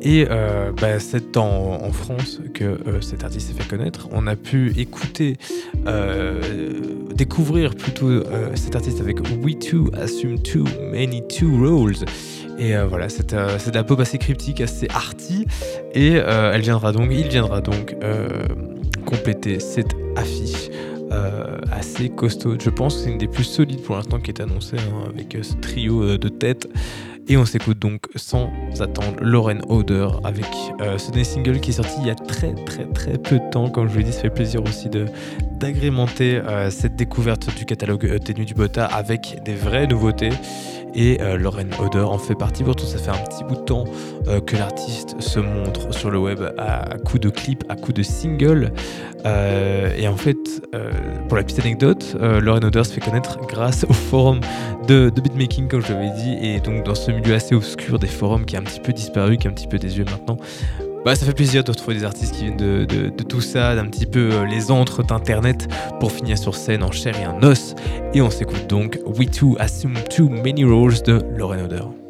[0.05, 4.09] Et euh, bah, c'est en, France que euh, cet artiste s'est fait connaître.
[4.11, 5.37] On a pu écouter,
[5.87, 6.41] euh,
[7.15, 8.23] découvrir plutôt
[8.55, 12.05] cet artiste avec We Too Assume Too Many Two Roles.
[12.59, 15.47] Et voilà, c'est un peu assez cryptique, assez arty.
[15.95, 17.95] Et elle viendra donc, il viendra donc
[19.17, 20.71] compléter cette affiche.
[21.71, 22.57] assez costaud.
[22.59, 25.37] Je pense que c'est une des plus solides pour l'instant qui est annoncée hein, avec
[25.43, 26.67] ce trio de têtes.
[27.29, 28.51] Et on s'écoute donc sans
[28.81, 30.47] attendre Lauren Oder avec
[30.81, 33.51] euh, ce dernier single qui est sorti il y a très très très peu de
[33.51, 33.71] temps.
[33.71, 34.89] Comme je vous l'ai dit, ça fait plaisir aussi
[35.53, 40.31] d'agrémenter euh, cette découverte du catalogue euh, du Bota avec des vraies nouveautés.
[40.95, 42.63] Et euh, Lauren Oder en fait partie.
[42.65, 43.85] Pourtant, ça fait un petit bout de temps
[44.29, 48.03] euh, que l'artiste se montre sur le web à, coup de clips, à coup de
[48.03, 48.73] singles.
[49.25, 50.37] Euh, et en fait,
[51.29, 54.41] pour la petite anecdote, Lauren Oder se fait connaître grâce au forum
[54.89, 58.45] de, beatmaking, comme je l'avais dit, et donc dans ce milieu assez obscur des forums
[58.45, 60.37] qui a un petit peu disparu, qui est un petit peu désuet maintenant.
[61.05, 64.07] Bah, ça fait plaisir de retrouver des artistes qui viennent de, tout ça, d'un petit
[64.07, 65.67] peu euh, les antres d'internet
[65.99, 67.75] pour finir sur scène en chair et en os.
[68.15, 72.02] Et on s'écoute donc We Too Assume Too Many Roles de Lauren Oder.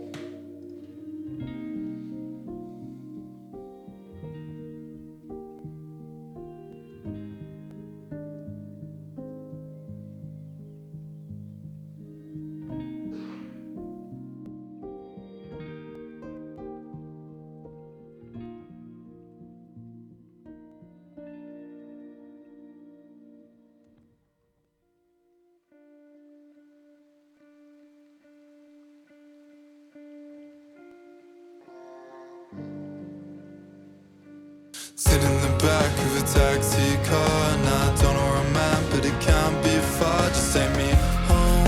[36.27, 40.29] taxi car and I don't know where I'm at, but it can't be far.
[40.29, 40.91] Just take me
[41.29, 41.67] home.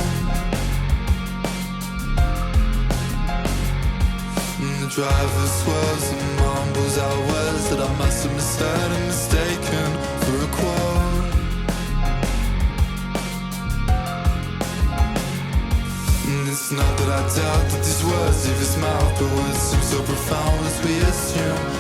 [4.63, 9.91] And the driver swerves and mumbles out words that I must have misheard and mistaken
[10.23, 11.05] for a quote.
[16.31, 19.83] And it's not that I doubt that these words leave his mouth, but words seem
[19.83, 21.75] so profound as we assume.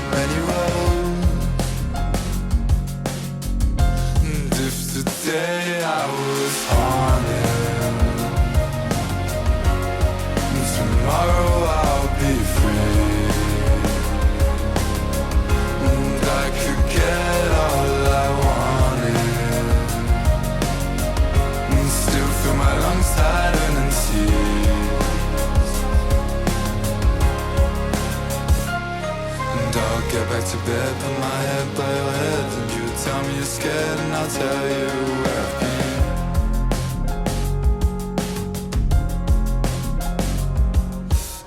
[30.54, 34.12] To bed, put my head by your head And you tell me you're scared and
[34.14, 34.88] I'll tell you
[35.22, 35.46] where.
[35.46, 35.82] I've been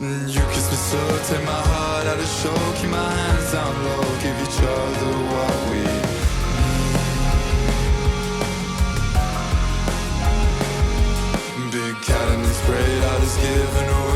[0.05, 3.74] And you kiss me so, take my heart out of show Keep my hands down
[3.86, 6.16] low, give each other what we need.
[11.72, 14.07] Big cat and his braid, all is given away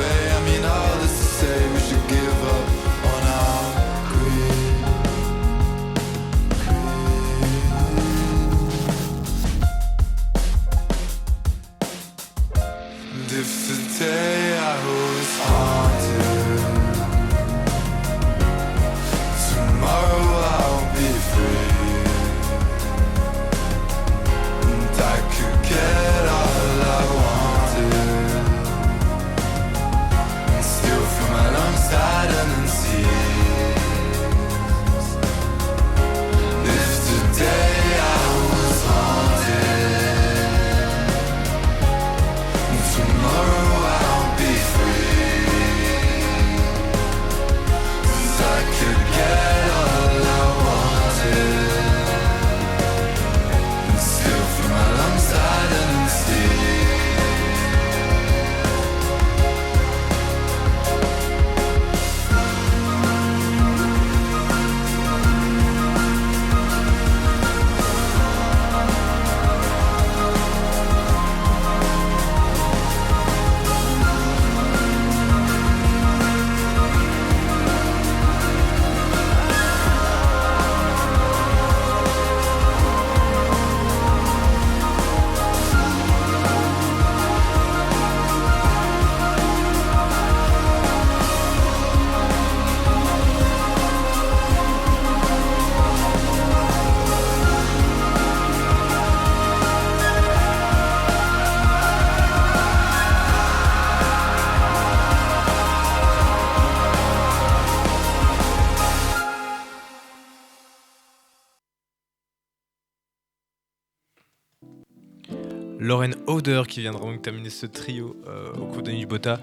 [116.41, 119.39] Qui viendra donc terminer ce trio euh, au cours de Nuit Bota.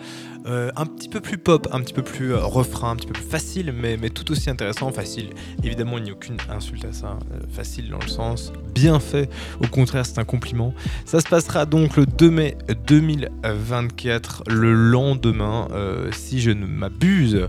[0.46, 3.12] Euh, un petit peu plus pop, un petit peu plus euh, refrain, un petit peu
[3.12, 4.90] plus facile, mais, mais tout aussi intéressant.
[4.90, 5.30] Facile,
[5.62, 7.18] évidemment, il n'y a aucune insulte à ça.
[7.32, 9.30] Euh, facile dans le sens bien fait.
[9.62, 10.74] Au contraire, c'est un compliment.
[11.04, 15.68] Ça se passera donc le 2 mai 2024, le lendemain,
[16.12, 17.48] si je ne m'abuse.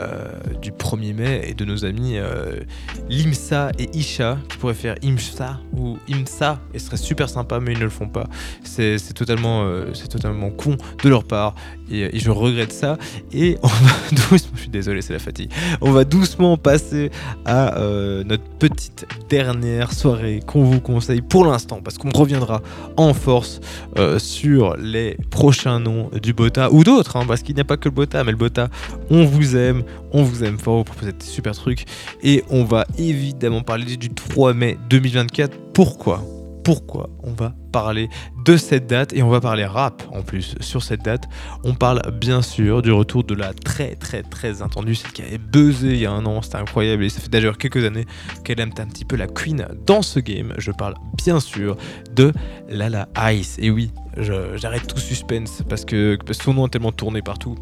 [0.00, 0.28] Euh,
[0.60, 2.60] du 1er mai et de nos amis euh,
[3.08, 7.72] Limsa et Isha qui pourraient faire Imsa ou Imsa et ce serait super sympa mais
[7.72, 8.28] ils ne le font pas.
[8.62, 11.54] C'est totalement euh, c'est totalement con de leur part
[11.90, 12.98] et, et je regrette ça
[13.32, 13.92] et on va
[14.30, 17.10] doucement je suis désolé c'est la fatigue on va doucement passer
[17.44, 22.62] à euh, notre petite dernière soirée qu'on vous conseille pour l'instant parce qu'on reviendra
[22.96, 23.60] en force
[23.98, 27.76] euh, sur les prochains noms du Bota ou d'autres hein, parce qu'il n'y a pas
[27.76, 28.68] que le Bota mais le Bota
[29.10, 29.82] on vous aime
[30.12, 31.84] on vous aime fort, vous propose des super trucs.
[32.22, 35.72] Et on va évidemment parler du 3 mai 2024.
[35.72, 36.37] Pourquoi?
[36.68, 38.10] Pourquoi on va parler
[38.44, 41.24] de cette date et on va parler rap en plus sur cette date.
[41.64, 45.38] On parle bien sûr du retour de la très très très attendue, celle qui avait
[45.38, 48.04] buzzé il y a un an, c'était incroyable et ça fait d'ailleurs quelques années
[48.44, 50.52] qu'elle aime un petit peu la queen dans ce game.
[50.58, 51.78] Je parle bien sûr
[52.14, 52.34] de
[52.68, 53.56] Lala Ice.
[53.58, 57.56] Et oui, j'arrête tout suspense parce que, parce que son nom est tellement tourné partout.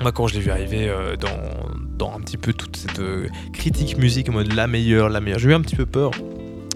[0.00, 1.66] Moi, quand je l'ai vu arriver euh, dans,
[1.98, 5.40] dans un petit peu toute cette euh, critique musique en mode la meilleure, la meilleure,
[5.40, 6.12] j'ai eu un petit peu peur.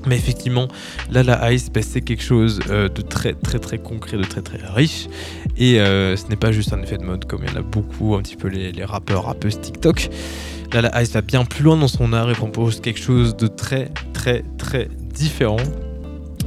[0.06, 0.68] Mais effectivement,
[1.10, 4.42] là, la Ice, ben, c'est quelque chose euh, de très, très, très concret, de très,
[4.42, 5.08] très riche.
[5.56, 7.62] Et euh, ce n'est pas juste un effet de mode comme il y en a
[7.62, 10.10] beaucoup, un petit peu les, rappeurs, rappeuses TikTok.
[10.72, 13.46] Là, la Ice va bien plus loin dans son art et propose quelque chose de
[13.46, 15.58] très, très, très différent.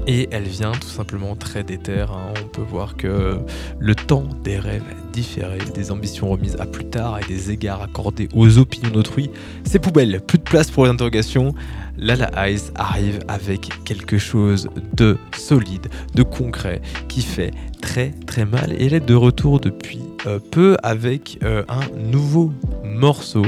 [0.05, 1.99] Et elle vient tout simplement très déter.
[1.99, 2.33] hein.
[2.41, 3.39] On peut voir que
[3.77, 8.29] le temps des rêves différés, des ambitions remises à plus tard et des égards accordés
[8.33, 9.29] aux opinions d'autrui,
[9.65, 10.21] c'est poubelle.
[10.25, 11.53] Plus de place pour les interrogations.
[11.97, 18.73] Lala Ice arrive avec quelque chose de solide, de concret, qui fait très très mal.
[18.73, 22.51] Et elle est de retour depuis euh, peu avec euh, un nouveau
[22.83, 23.45] morceau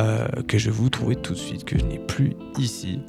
[0.00, 3.00] euh, que je vais vous trouver tout de suite, que je n'ai plus ici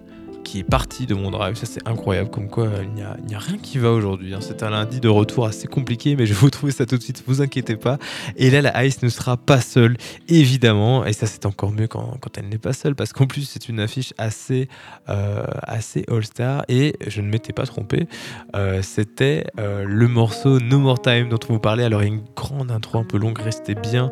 [0.46, 1.56] qui est parti de mon drive.
[1.56, 2.30] Ça, c'est incroyable.
[2.30, 4.34] Comme quoi, il n'y a, rien qui va aujourd'hui.
[4.34, 4.40] Hein.
[4.40, 7.02] C'est un lundi de retour assez compliqué, mais je vais vous trouver ça tout de
[7.02, 7.24] suite.
[7.28, 7.98] Vous inquiétez pas.
[8.38, 9.98] Et là, la Ice ne sera pas seule,
[10.30, 11.06] évidemment.
[11.06, 13.80] Et ça, c'est encore mieux quand, elle n'est pas seule, parce qu'en plus, c'est une
[13.80, 14.70] affiche assez,
[15.10, 16.64] euh, assez all-star.
[16.70, 18.08] Et je ne m'étais pas trompé.
[18.56, 21.84] Euh, C'était euh, le morceau No More Time dont on vous parlait.
[21.84, 23.40] Alors, il y a une grande intro un peu longue.
[23.40, 24.12] Restez bien.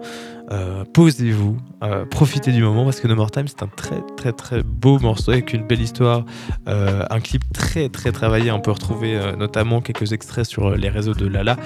[0.51, 4.33] Euh, posez-vous, euh, profitez du moment parce que No More Time c'est un très très
[4.33, 6.25] très beau morceau avec une belle histoire,
[6.67, 8.51] euh, un clip très très travaillé.
[8.51, 11.57] On peut retrouver notamment quelques extraits sur les réseaux de Lala.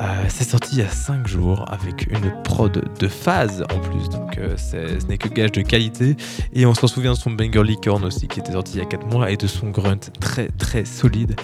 [0.00, 4.08] Euh, c'est sorti il y a 5 jours avec une prod de phase en plus,
[4.08, 6.16] donc euh, ce n'est que gage de qualité.
[6.52, 8.86] Et on s'en souvient de son banger Licorne aussi qui était sorti il y a
[8.86, 11.36] 4 mois et de son grunt très très solide.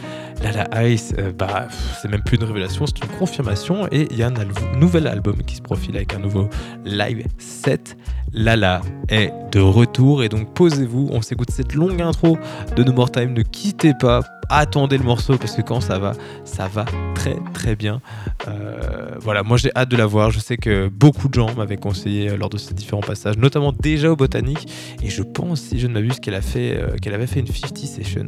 [0.42, 1.68] Là, la Ice, euh, bah,
[2.00, 3.86] c'est même plus une révélation, c'est une confirmation.
[3.90, 6.48] Et il y a un nouvel album qui se profile avec un nouveau
[6.84, 7.96] live set.
[8.32, 12.38] Lala est de retour et donc posez-vous, on s'écoute cette longue intro
[12.76, 16.12] de No More Time, ne quittez pas, attendez le morceau parce que quand ça va,
[16.44, 16.84] ça va
[17.14, 18.00] très très bien.
[18.46, 21.76] Euh, voilà, moi j'ai hâte de la voir, je sais que beaucoup de gens m'avaient
[21.76, 24.68] conseillé lors de ces différents passages, notamment déjà au Botanique
[25.02, 27.46] et je pense, si je ne m'abuse, qu'elle a fait, euh, qu'elle avait fait une
[27.46, 28.26] 50 session.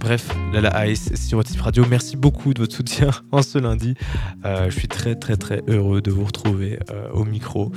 [0.00, 3.94] Bref, Lala Ice sur votre radio, merci beaucoup de votre soutien en ce lundi.
[4.44, 7.70] Euh, je suis très très très heureux de vous retrouver euh, au micro.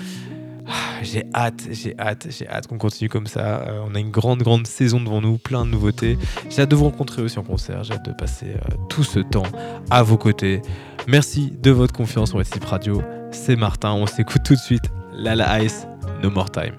[0.68, 3.62] Ah, j'ai hâte, j'ai hâte, j'ai hâte qu'on continue comme ça.
[3.62, 6.18] Euh, on a une grande, grande saison devant nous, plein de nouveautés.
[6.50, 7.84] J'ai hâte de vous rencontrer aussi en concert.
[7.84, 9.44] J'ai hâte de passer euh, tout ce temps
[9.90, 10.62] à vos côtés.
[11.08, 13.02] Merci de votre confiance sur West Radio.
[13.32, 13.92] C'est Martin.
[13.94, 14.86] On s'écoute tout de suite.
[15.14, 15.86] Lala Ice,
[16.22, 16.76] No More Time.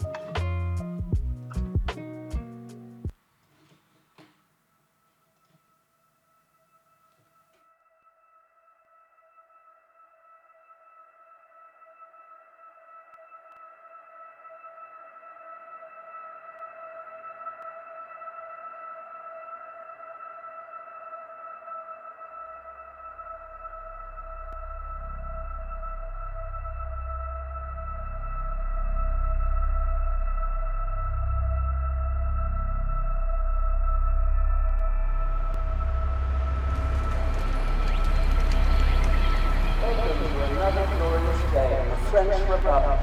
[42.15, 43.01] French Republic.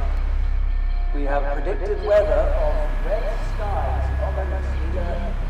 [1.13, 5.40] We have predicted weather of red skies ominously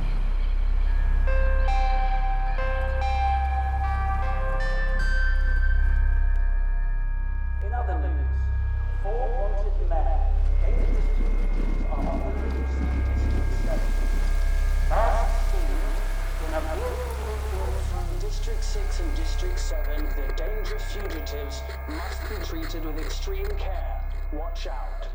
[18.71, 24.01] 6 and District 7, the dangerous fugitives must be treated with extreme care.
[24.31, 25.09] Watch out.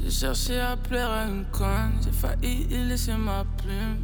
[0.00, 4.02] J'ai cherché à plaire à une conne, j'ai failli y laisser ma plume.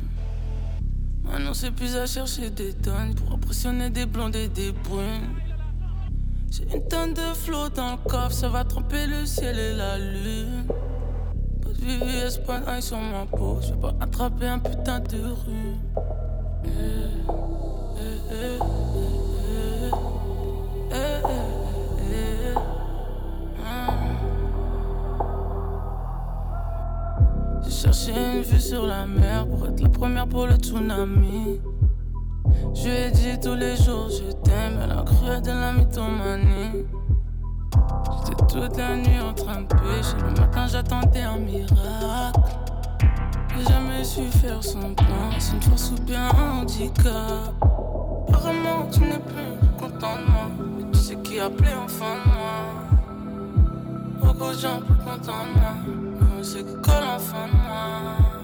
[1.25, 5.50] Maintenant c'est plus à chercher des tonnes pour impressionner des blondes et des brunes.
[6.51, 9.99] J'ai une tonne de flots dans le coffre, ça va tromper le ciel et la
[9.99, 10.65] lune.
[11.63, 15.19] Pas de VVS, pas d'ail sur ma peau, je vais pas attraper un putain de
[15.19, 15.77] rue.
[27.63, 31.61] J'ai cherché une vue sur la mer pour être la première pour le tsunami.
[32.75, 36.85] Je lui ai dit tous les jours je t'aime, elle a cru de la mythomanie.
[38.25, 42.41] J'étais toute la nuit en train de pêcher, le matin j'attendais un miracle.
[43.57, 47.55] J'ai jamais su faire son plan, c'est une force ou bien un handicap.
[48.29, 52.31] Apparemment tu n'es plus content de moi, mais tu sais qui a appelé enfin de
[52.31, 52.81] moi.
[54.21, 55.75] Beaucoup de gens plus contents de moi,
[56.37, 58.40] mais c'est que colle enfin de moi.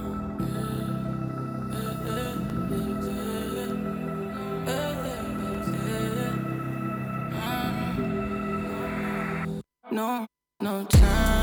[9.96, 10.26] No,
[10.60, 11.35] no time.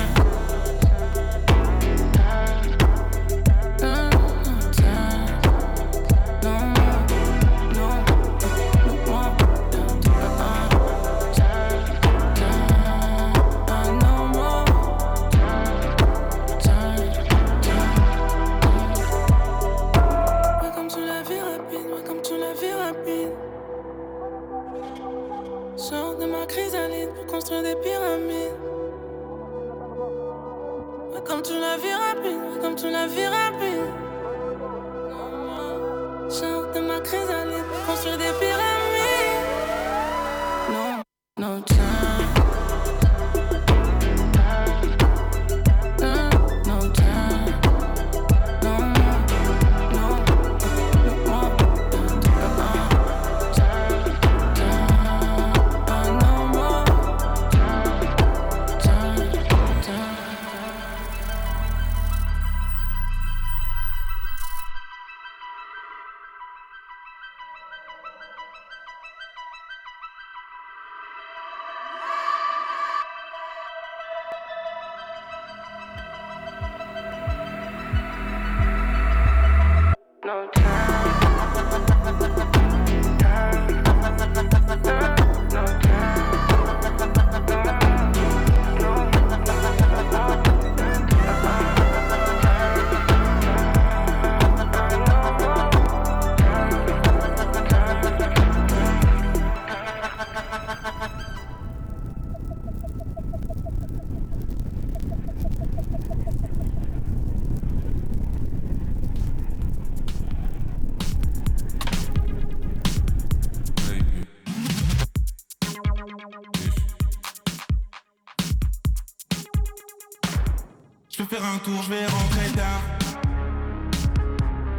[121.65, 122.81] je vais rentrer tard.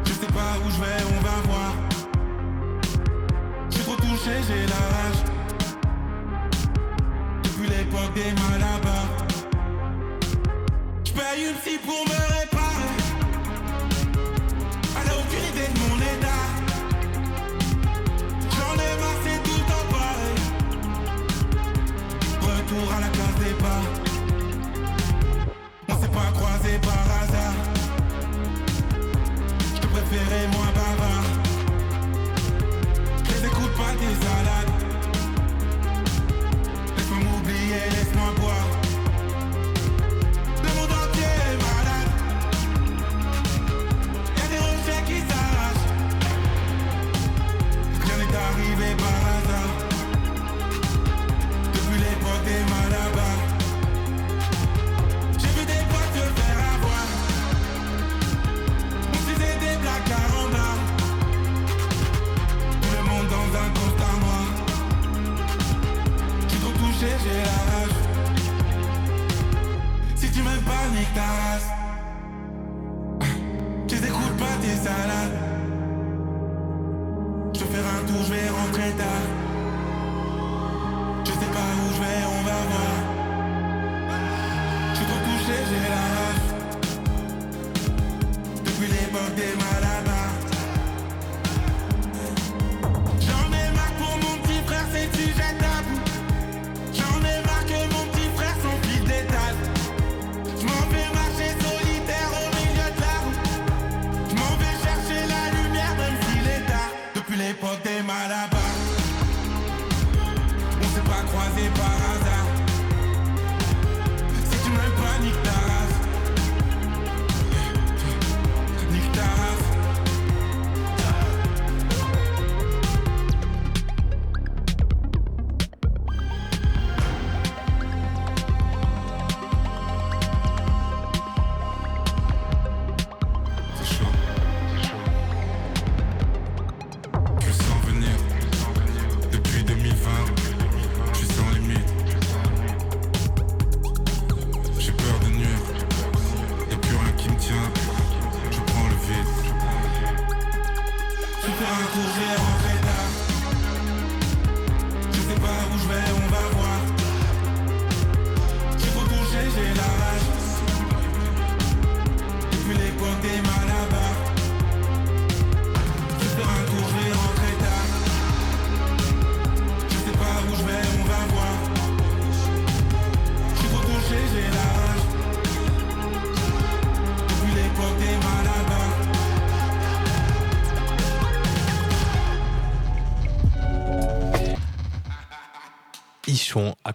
[0.05, 1.73] Je sais pas où je vais, on va voir.
[3.71, 5.21] Je suis trop touché, j'ai la rage.
[7.43, 9.09] Depuis l'époque des malabas.
[11.05, 12.14] Je paye une psy pour me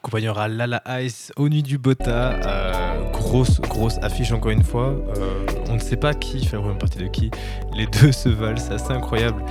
[0.10, 2.32] On accompagnera Lala Ice au nuits du Bota.
[2.43, 4.88] Euh, grosse, grosse affiche encore une fois.
[4.88, 7.30] Euh, on ne sait pas qui fait vraiment partie de qui.
[7.76, 9.43] Les deux se valent, c'est assez incroyable.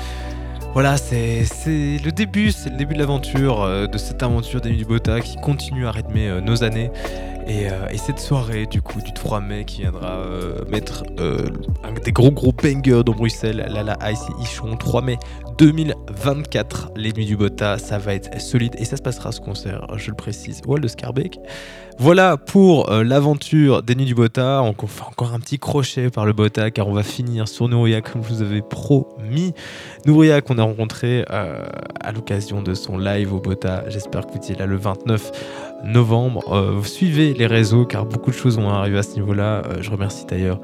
[0.72, 4.78] Voilà, c'est le début, c'est le début de l'aventure, euh, de cette aventure des nuits
[4.78, 6.90] du Bota qui continue à rythmer nos années.
[7.49, 11.46] Et, euh, et cette soirée, du coup, du 3 mai, qui viendra euh, mettre euh,
[11.82, 15.18] un des gros gros bangers dans Bruxelles, là, la Ice et Ichon, 3 mai
[15.57, 18.74] 2024, les Nuits du Bota, ça va être solide.
[18.78, 21.40] Et ça se passera ce concert, je le précise, au Hall de Scarbeck.
[22.01, 24.62] Voilà pour l'aventure des Nuits du Bota.
[24.62, 28.03] On fait encore un petit crochet par le Bota, car on va finir sur Nouria,
[28.03, 29.53] comme je vous avais promis.
[30.07, 33.82] Nouria qu'on a rencontré à l'occasion de son live au Bota.
[33.88, 36.53] J'espère que vous étiez là le 29 novembre.
[36.53, 39.62] Euh, suivez les réseaux car beaucoup de choses vont arriver à ce niveau-là.
[39.66, 40.61] Euh, je remercie d'ailleurs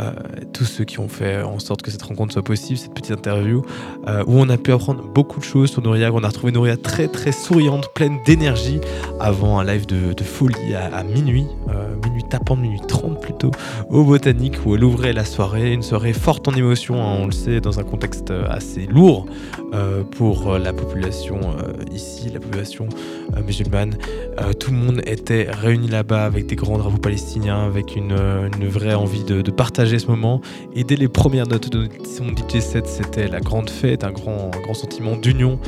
[0.00, 0.12] euh,
[0.52, 3.62] tous ceux qui ont fait en sorte que cette rencontre soit possible, cette petite interview
[4.08, 6.10] euh, où on a pu apprendre beaucoup de choses sur Nouria.
[6.12, 8.80] On a retrouvé Nouria très très souriante, pleine d'énergie
[9.20, 13.50] avant un live de, folie à, minuit, euh, minuit tapant, minuit 30 plutôt,
[13.90, 15.72] au Botanique où elle ouvrait la soirée.
[15.72, 19.26] Une soirée forte en émotion, hein, on le sait, dans un contexte assez lourd
[19.74, 22.88] euh, pour euh, la population euh, ici, la population
[23.36, 23.96] euh, musulmane.
[24.40, 28.48] Euh, tout le monde était réuni là-bas avec des grands drapeaux palestiniens, avec une, euh,
[28.62, 30.40] vraie envie de partager ce moment.
[30.74, 34.50] Et dès les premières notes de son DJ set, c'était la grande fête, un grand,
[34.54, 35.58] un grand sentiment d'union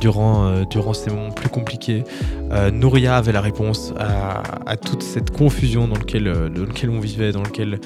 [0.00, 2.04] durant, euh, durant ces moments plus compliqués.
[2.52, 6.90] Euh, Nouria avait la réponse à, à toute cette confusion dans lequel, euh, dans lequel
[6.90, 7.80] on vivait, dans lequel,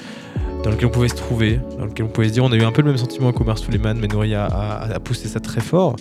[0.63, 2.43] dans lequel on pouvait se trouver, dans lequel on pouvait se dire.
[2.43, 5.39] On a eu un peu le même sentiment qu'Omar Suleiman, mais Nouria a, poussé ça
[5.39, 5.95] très fort.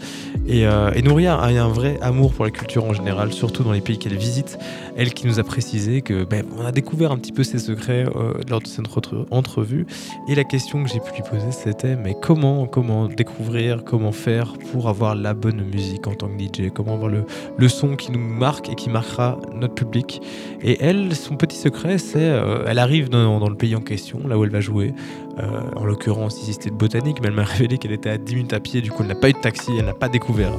[0.47, 3.73] Et, euh, et Nouria a un vrai amour pour la culture en général, surtout dans
[3.73, 4.59] les pays qu'elle visite.
[4.97, 8.05] Elle qui nous a précisé que ben, on a découvert un petit peu ses secrets
[8.17, 9.87] euh, lors de cette entre- entrevue.
[10.29, 14.53] Et la question que j'ai pu lui poser, c'était mais comment, comment découvrir, comment faire
[14.73, 17.25] pour avoir la bonne musique en tant que DJ, comment avoir le,
[17.57, 20.21] le son qui nous marque et qui marquera notre public?
[20.63, 24.21] Et elle, son petit secret, c'est euh, elle arrive dans, dans le pays en question,
[24.29, 24.95] là où elle va jouer.
[25.43, 28.35] Euh, en l'occurrence, ici c'était de botanique, mais elle m'a révélé qu'elle était à 10
[28.35, 30.53] minutes à pied, du coup elle n'a pas eu de taxi, elle n'a pas découvert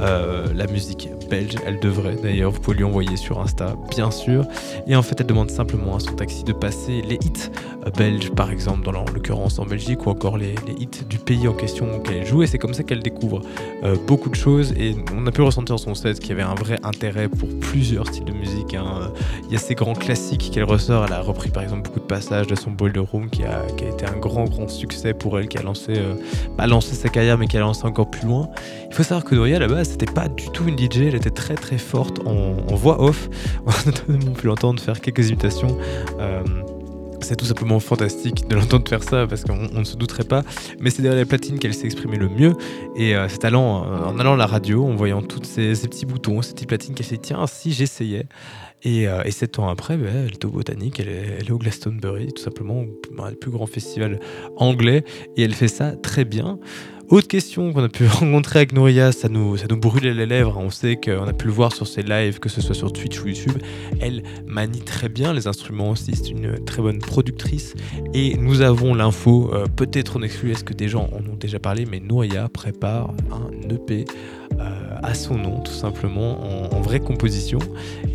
[0.00, 1.54] euh, la musique belge.
[1.66, 4.46] Elle devrait d'ailleurs, vous pouvez lui envoyer sur Insta, bien sûr.
[4.86, 7.50] Et en fait, elle demande simplement à son taxi de passer les hits
[7.86, 11.46] euh, belges, par exemple, dans en l'occurrence en Belgique, ou encore les, hits du pays
[11.46, 12.42] en question auquel elle joue.
[12.42, 13.42] Et c'est comme ça qu'elle découvre
[14.06, 14.72] beaucoup de choses.
[14.72, 17.48] Et on a pu ressentir dans son set qu'il y avait un vrai intérêt pour
[17.60, 18.74] plusieurs styles de musique.
[18.74, 19.12] hein.
[19.46, 21.04] Il y a ces grands classiques qu'elle ressort.
[21.06, 23.84] Elle a repris par exemple beaucoup de passages de son Boiler Room qui a, qui
[23.84, 26.14] a été un grand, grand succès pour elle, qui a lancé, euh,
[26.56, 28.48] pas lancé sa carrière, mais qui a lancé encore plus loin.
[28.88, 31.02] Il faut savoir que Doria, à la base, c'était pas du tout une DJ.
[31.08, 33.28] Elle était très, très forte en, en voix off.
[33.66, 35.76] On a notamment pu l'entendre faire quelques imitations.
[36.20, 36.42] Euh,
[37.20, 40.42] c'est tout simplement fantastique de l'entendre faire ça parce qu'on on ne se douterait pas.
[40.80, 42.52] Mais c'est derrière les platines qu'elle s'est exprimée le mieux.
[42.96, 46.06] Et euh, c'est allant, euh, en allant à la radio, en voyant tous ces, petits
[46.06, 48.26] boutons, ces petites platines qu'elle s'est dit tiens, si j'essayais.
[48.82, 51.58] Et, euh, sept ans après, ben, elle est au Botanique, elle est, elle est au
[51.58, 54.20] Glastonbury, tout simplement, le plus grand festival
[54.56, 55.04] anglais.
[55.36, 56.58] Et elle fait ça très bien.
[57.10, 60.58] Autre question qu'on a pu rencontrer avec Nouria, ça nous, ça nous brûlait les lèvres.
[60.58, 63.22] On sait qu'on a pu le voir sur ses lives, que ce soit sur Twitch
[63.22, 63.56] ou YouTube.
[64.00, 67.74] Elle manie très bien les instruments aussi, c'est une très bonne productrice.
[68.12, 71.58] Et nous avons l'info, euh, peut-être en exclu, est-ce que des gens en ont déjà
[71.58, 74.04] parlé, mais Nouria prépare un EP
[74.60, 77.58] euh, à son nom, tout simplement, en, en vraie composition.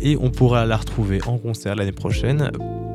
[0.02, 2.52] Et on pourra la retrouver en concert l'année prochaine.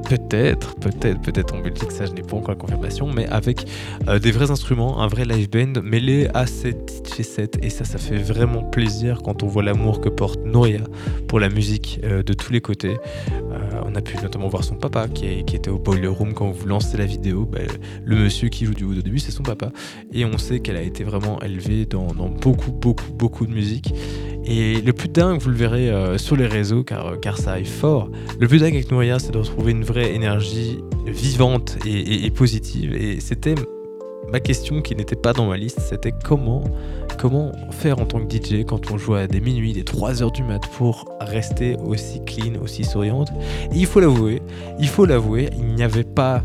[0.09, 3.67] Peut-être, peut-être, peut-être en Belgique, ça je n'ai pas encore la confirmation, mais avec
[4.07, 7.59] euh, des vrais instruments, un vrai live band mêlé à cette DJ set.
[7.61, 10.79] Et ça, ça fait vraiment plaisir quand on voit l'amour que porte Noria
[11.27, 12.97] pour la musique euh, de tous les côtés.
[13.51, 16.65] Euh, on a pu notamment voir son papa qui, était au Boiler Room quand vous
[16.65, 17.45] lancez la vidéo.
[17.45, 17.67] Ben,
[18.03, 19.71] le monsieur qui joue du haut au début, c'est son papa.
[20.11, 23.93] Et on sait qu'elle a été vraiment élevée dans, beaucoup, beaucoup, beaucoup de musique.
[24.43, 28.09] Et le plus dingue, vous le verrez sur les réseaux, car, ça arrive fort.
[28.39, 32.95] Le plus dingue avec Nouria, c'est de retrouver une vraie énergie vivante et, positive.
[32.95, 33.55] Et c'était
[34.31, 36.63] ma question qui n'était pas dans ma liste, c'était comment,
[37.17, 40.31] comment faire en tant que DJ quand on joue à des minuit, des 3 heures
[40.31, 43.29] du mat pour rester aussi clean, aussi souriante.
[43.71, 44.41] Et il faut l'avouer,
[44.79, 46.43] il faut l'avouer, il n'y avait pas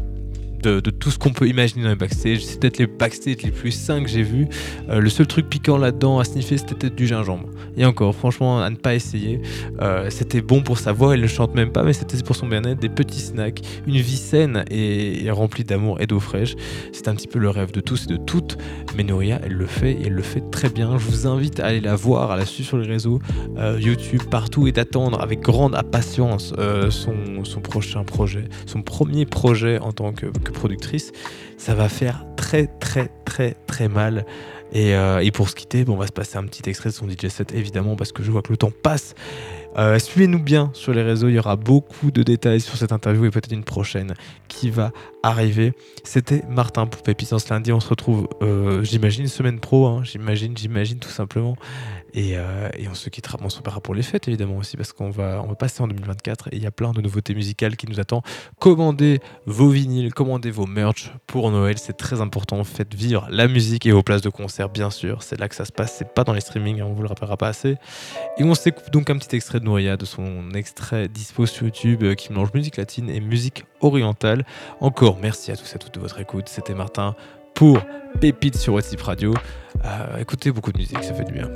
[0.64, 2.44] de, tout ce qu'on peut imaginer dans les backstage.
[2.44, 4.48] C'est peut-être les backstage les plus sains que j'ai vus.
[4.88, 7.48] Euh, le seul truc piquant là-dedans à sniffer, c'était peut-être du gingembre.
[7.76, 9.40] Et encore, franchement, à ne pas essayer.
[9.80, 12.46] Euh, c'était bon pour sa voix, elle ne chante même pas, mais c'était pour son
[12.46, 16.54] bien-être, des petits snacks, une vie saine et, remplie d'amour et d'eau fraîche.
[16.92, 18.56] C'est un petit peu le rêve de tous et de toutes.
[18.96, 20.96] Mais Nouria, elle le fait et elle le fait très bien.
[20.98, 23.20] Je vous invite à aller la voir, à la suivre sur les réseaux,
[23.58, 26.54] euh, YouTube, partout et d'attendre avec grande impatience
[26.90, 31.12] son, prochain projet, son premier projet en tant que productrice.
[31.58, 34.24] Ça va faire très, très, très, très mal.
[34.72, 36.94] Et, euh, et pour se quitter, bon, on va se passer un petit extrait de
[36.94, 39.14] son DJ set évidemment parce que je vois que le temps passe.
[39.76, 43.24] Euh, Suivez-nous bien sur les réseaux, il y aura beaucoup de détails sur cette interview
[43.24, 44.14] et peut-être une prochaine
[44.48, 45.72] qui va arriver.
[46.04, 47.72] C'était Martin pour Pépissance lundi.
[47.72, 49.86] On se retrouve, euh, j'imagine, semaine pro.
[49.86, 50.02] hein.
[50.04, 51.56] j'imagine, j'imagine tout simplement.
[52.16, 54.92] Et, euh, et on se quittera, on se préparera pour les fêtes évidemment aussi parce
[54.92, 57.76] qu'on va, on va passer en 2024 et il y a plein de nouveautés musicales
[57.76, 58.22] qui nous attendent.
[58.60, 62.62] Commandez vos vinyles, commandez vos merch pour Noël, c'est très important.
[62.62, 65.24] Faites vivre la musique et vos places de concert, bien sûr.
[65.24, 67.08] C'est là que ça se passe, c'est pas dans les streamings, hein, on vous le
[67.08, 67.78] rappellera pas assez.
[68.38, 72.02] Et on s'écoute donc un petit extrait de Noria, de son extrait dispo sur YouTube
[72.02, 74.44] euh, qui mélange musique latine et musique orientale.
[74.80, 76.48] Encore merci à tous et à toutes de votre écoute.
[76.48, 77.16] C'était Martin
[77.54, 77.80] pour
[78.20, 79.34] Pépite sur WhatsApp Radio.
[79.84, 81.50] Euh, écoutez beaucoup de musique, ça fait du bien.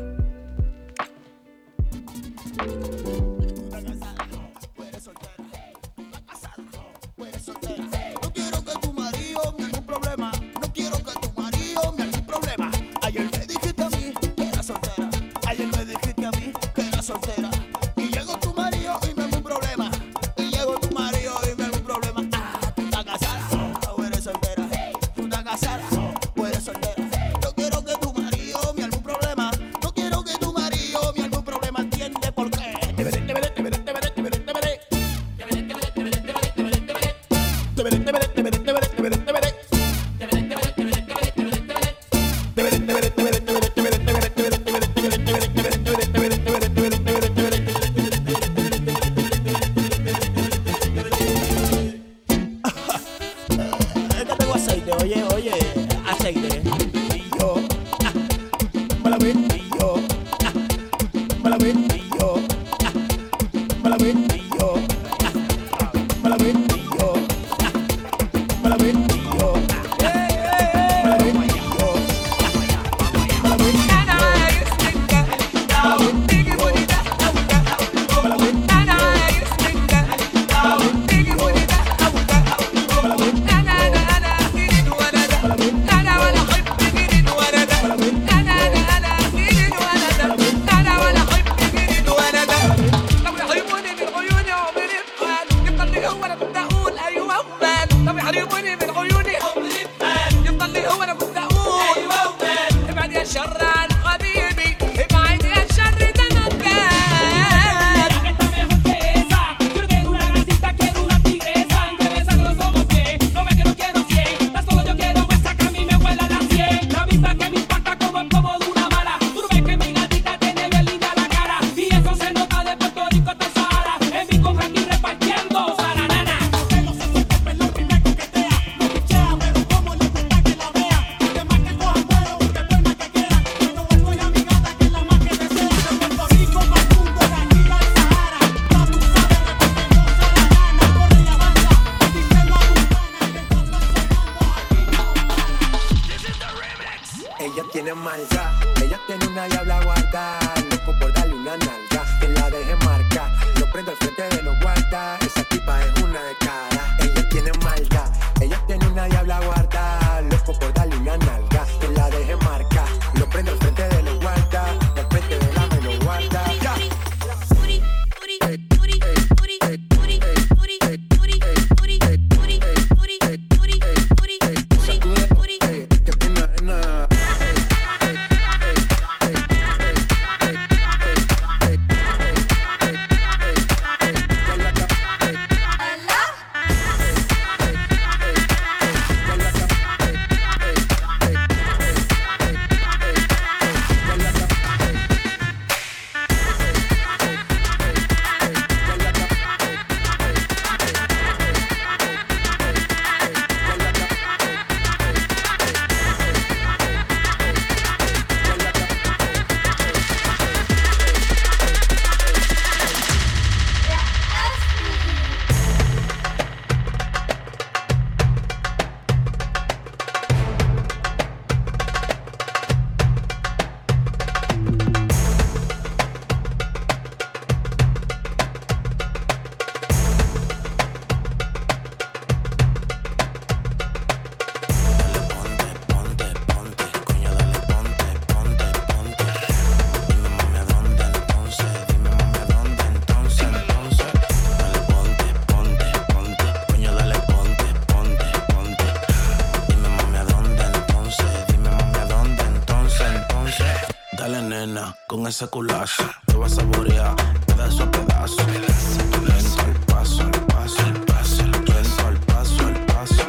[255.44, 256.02] Ese.
[256.26, 257.14] Te vas a saborear
[257.46, 258.40] pedazo a pedazo.
[258.40, 261.42] Al paso, al paso, al paso.
[261.46, 263.22] Lento al paso, al paso.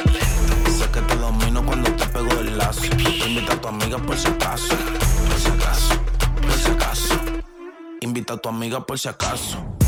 [0.66, 2.84] Sé que te domino cuando te pego el lazo.
[3.26, 4.74] Invita a tu amiga por si acaso.
[5.28, 5.94] Por si acaso,
[6.42, 7.14] por si acaso.
[8.00, 9.79] Invita a tu amiga por si acaso.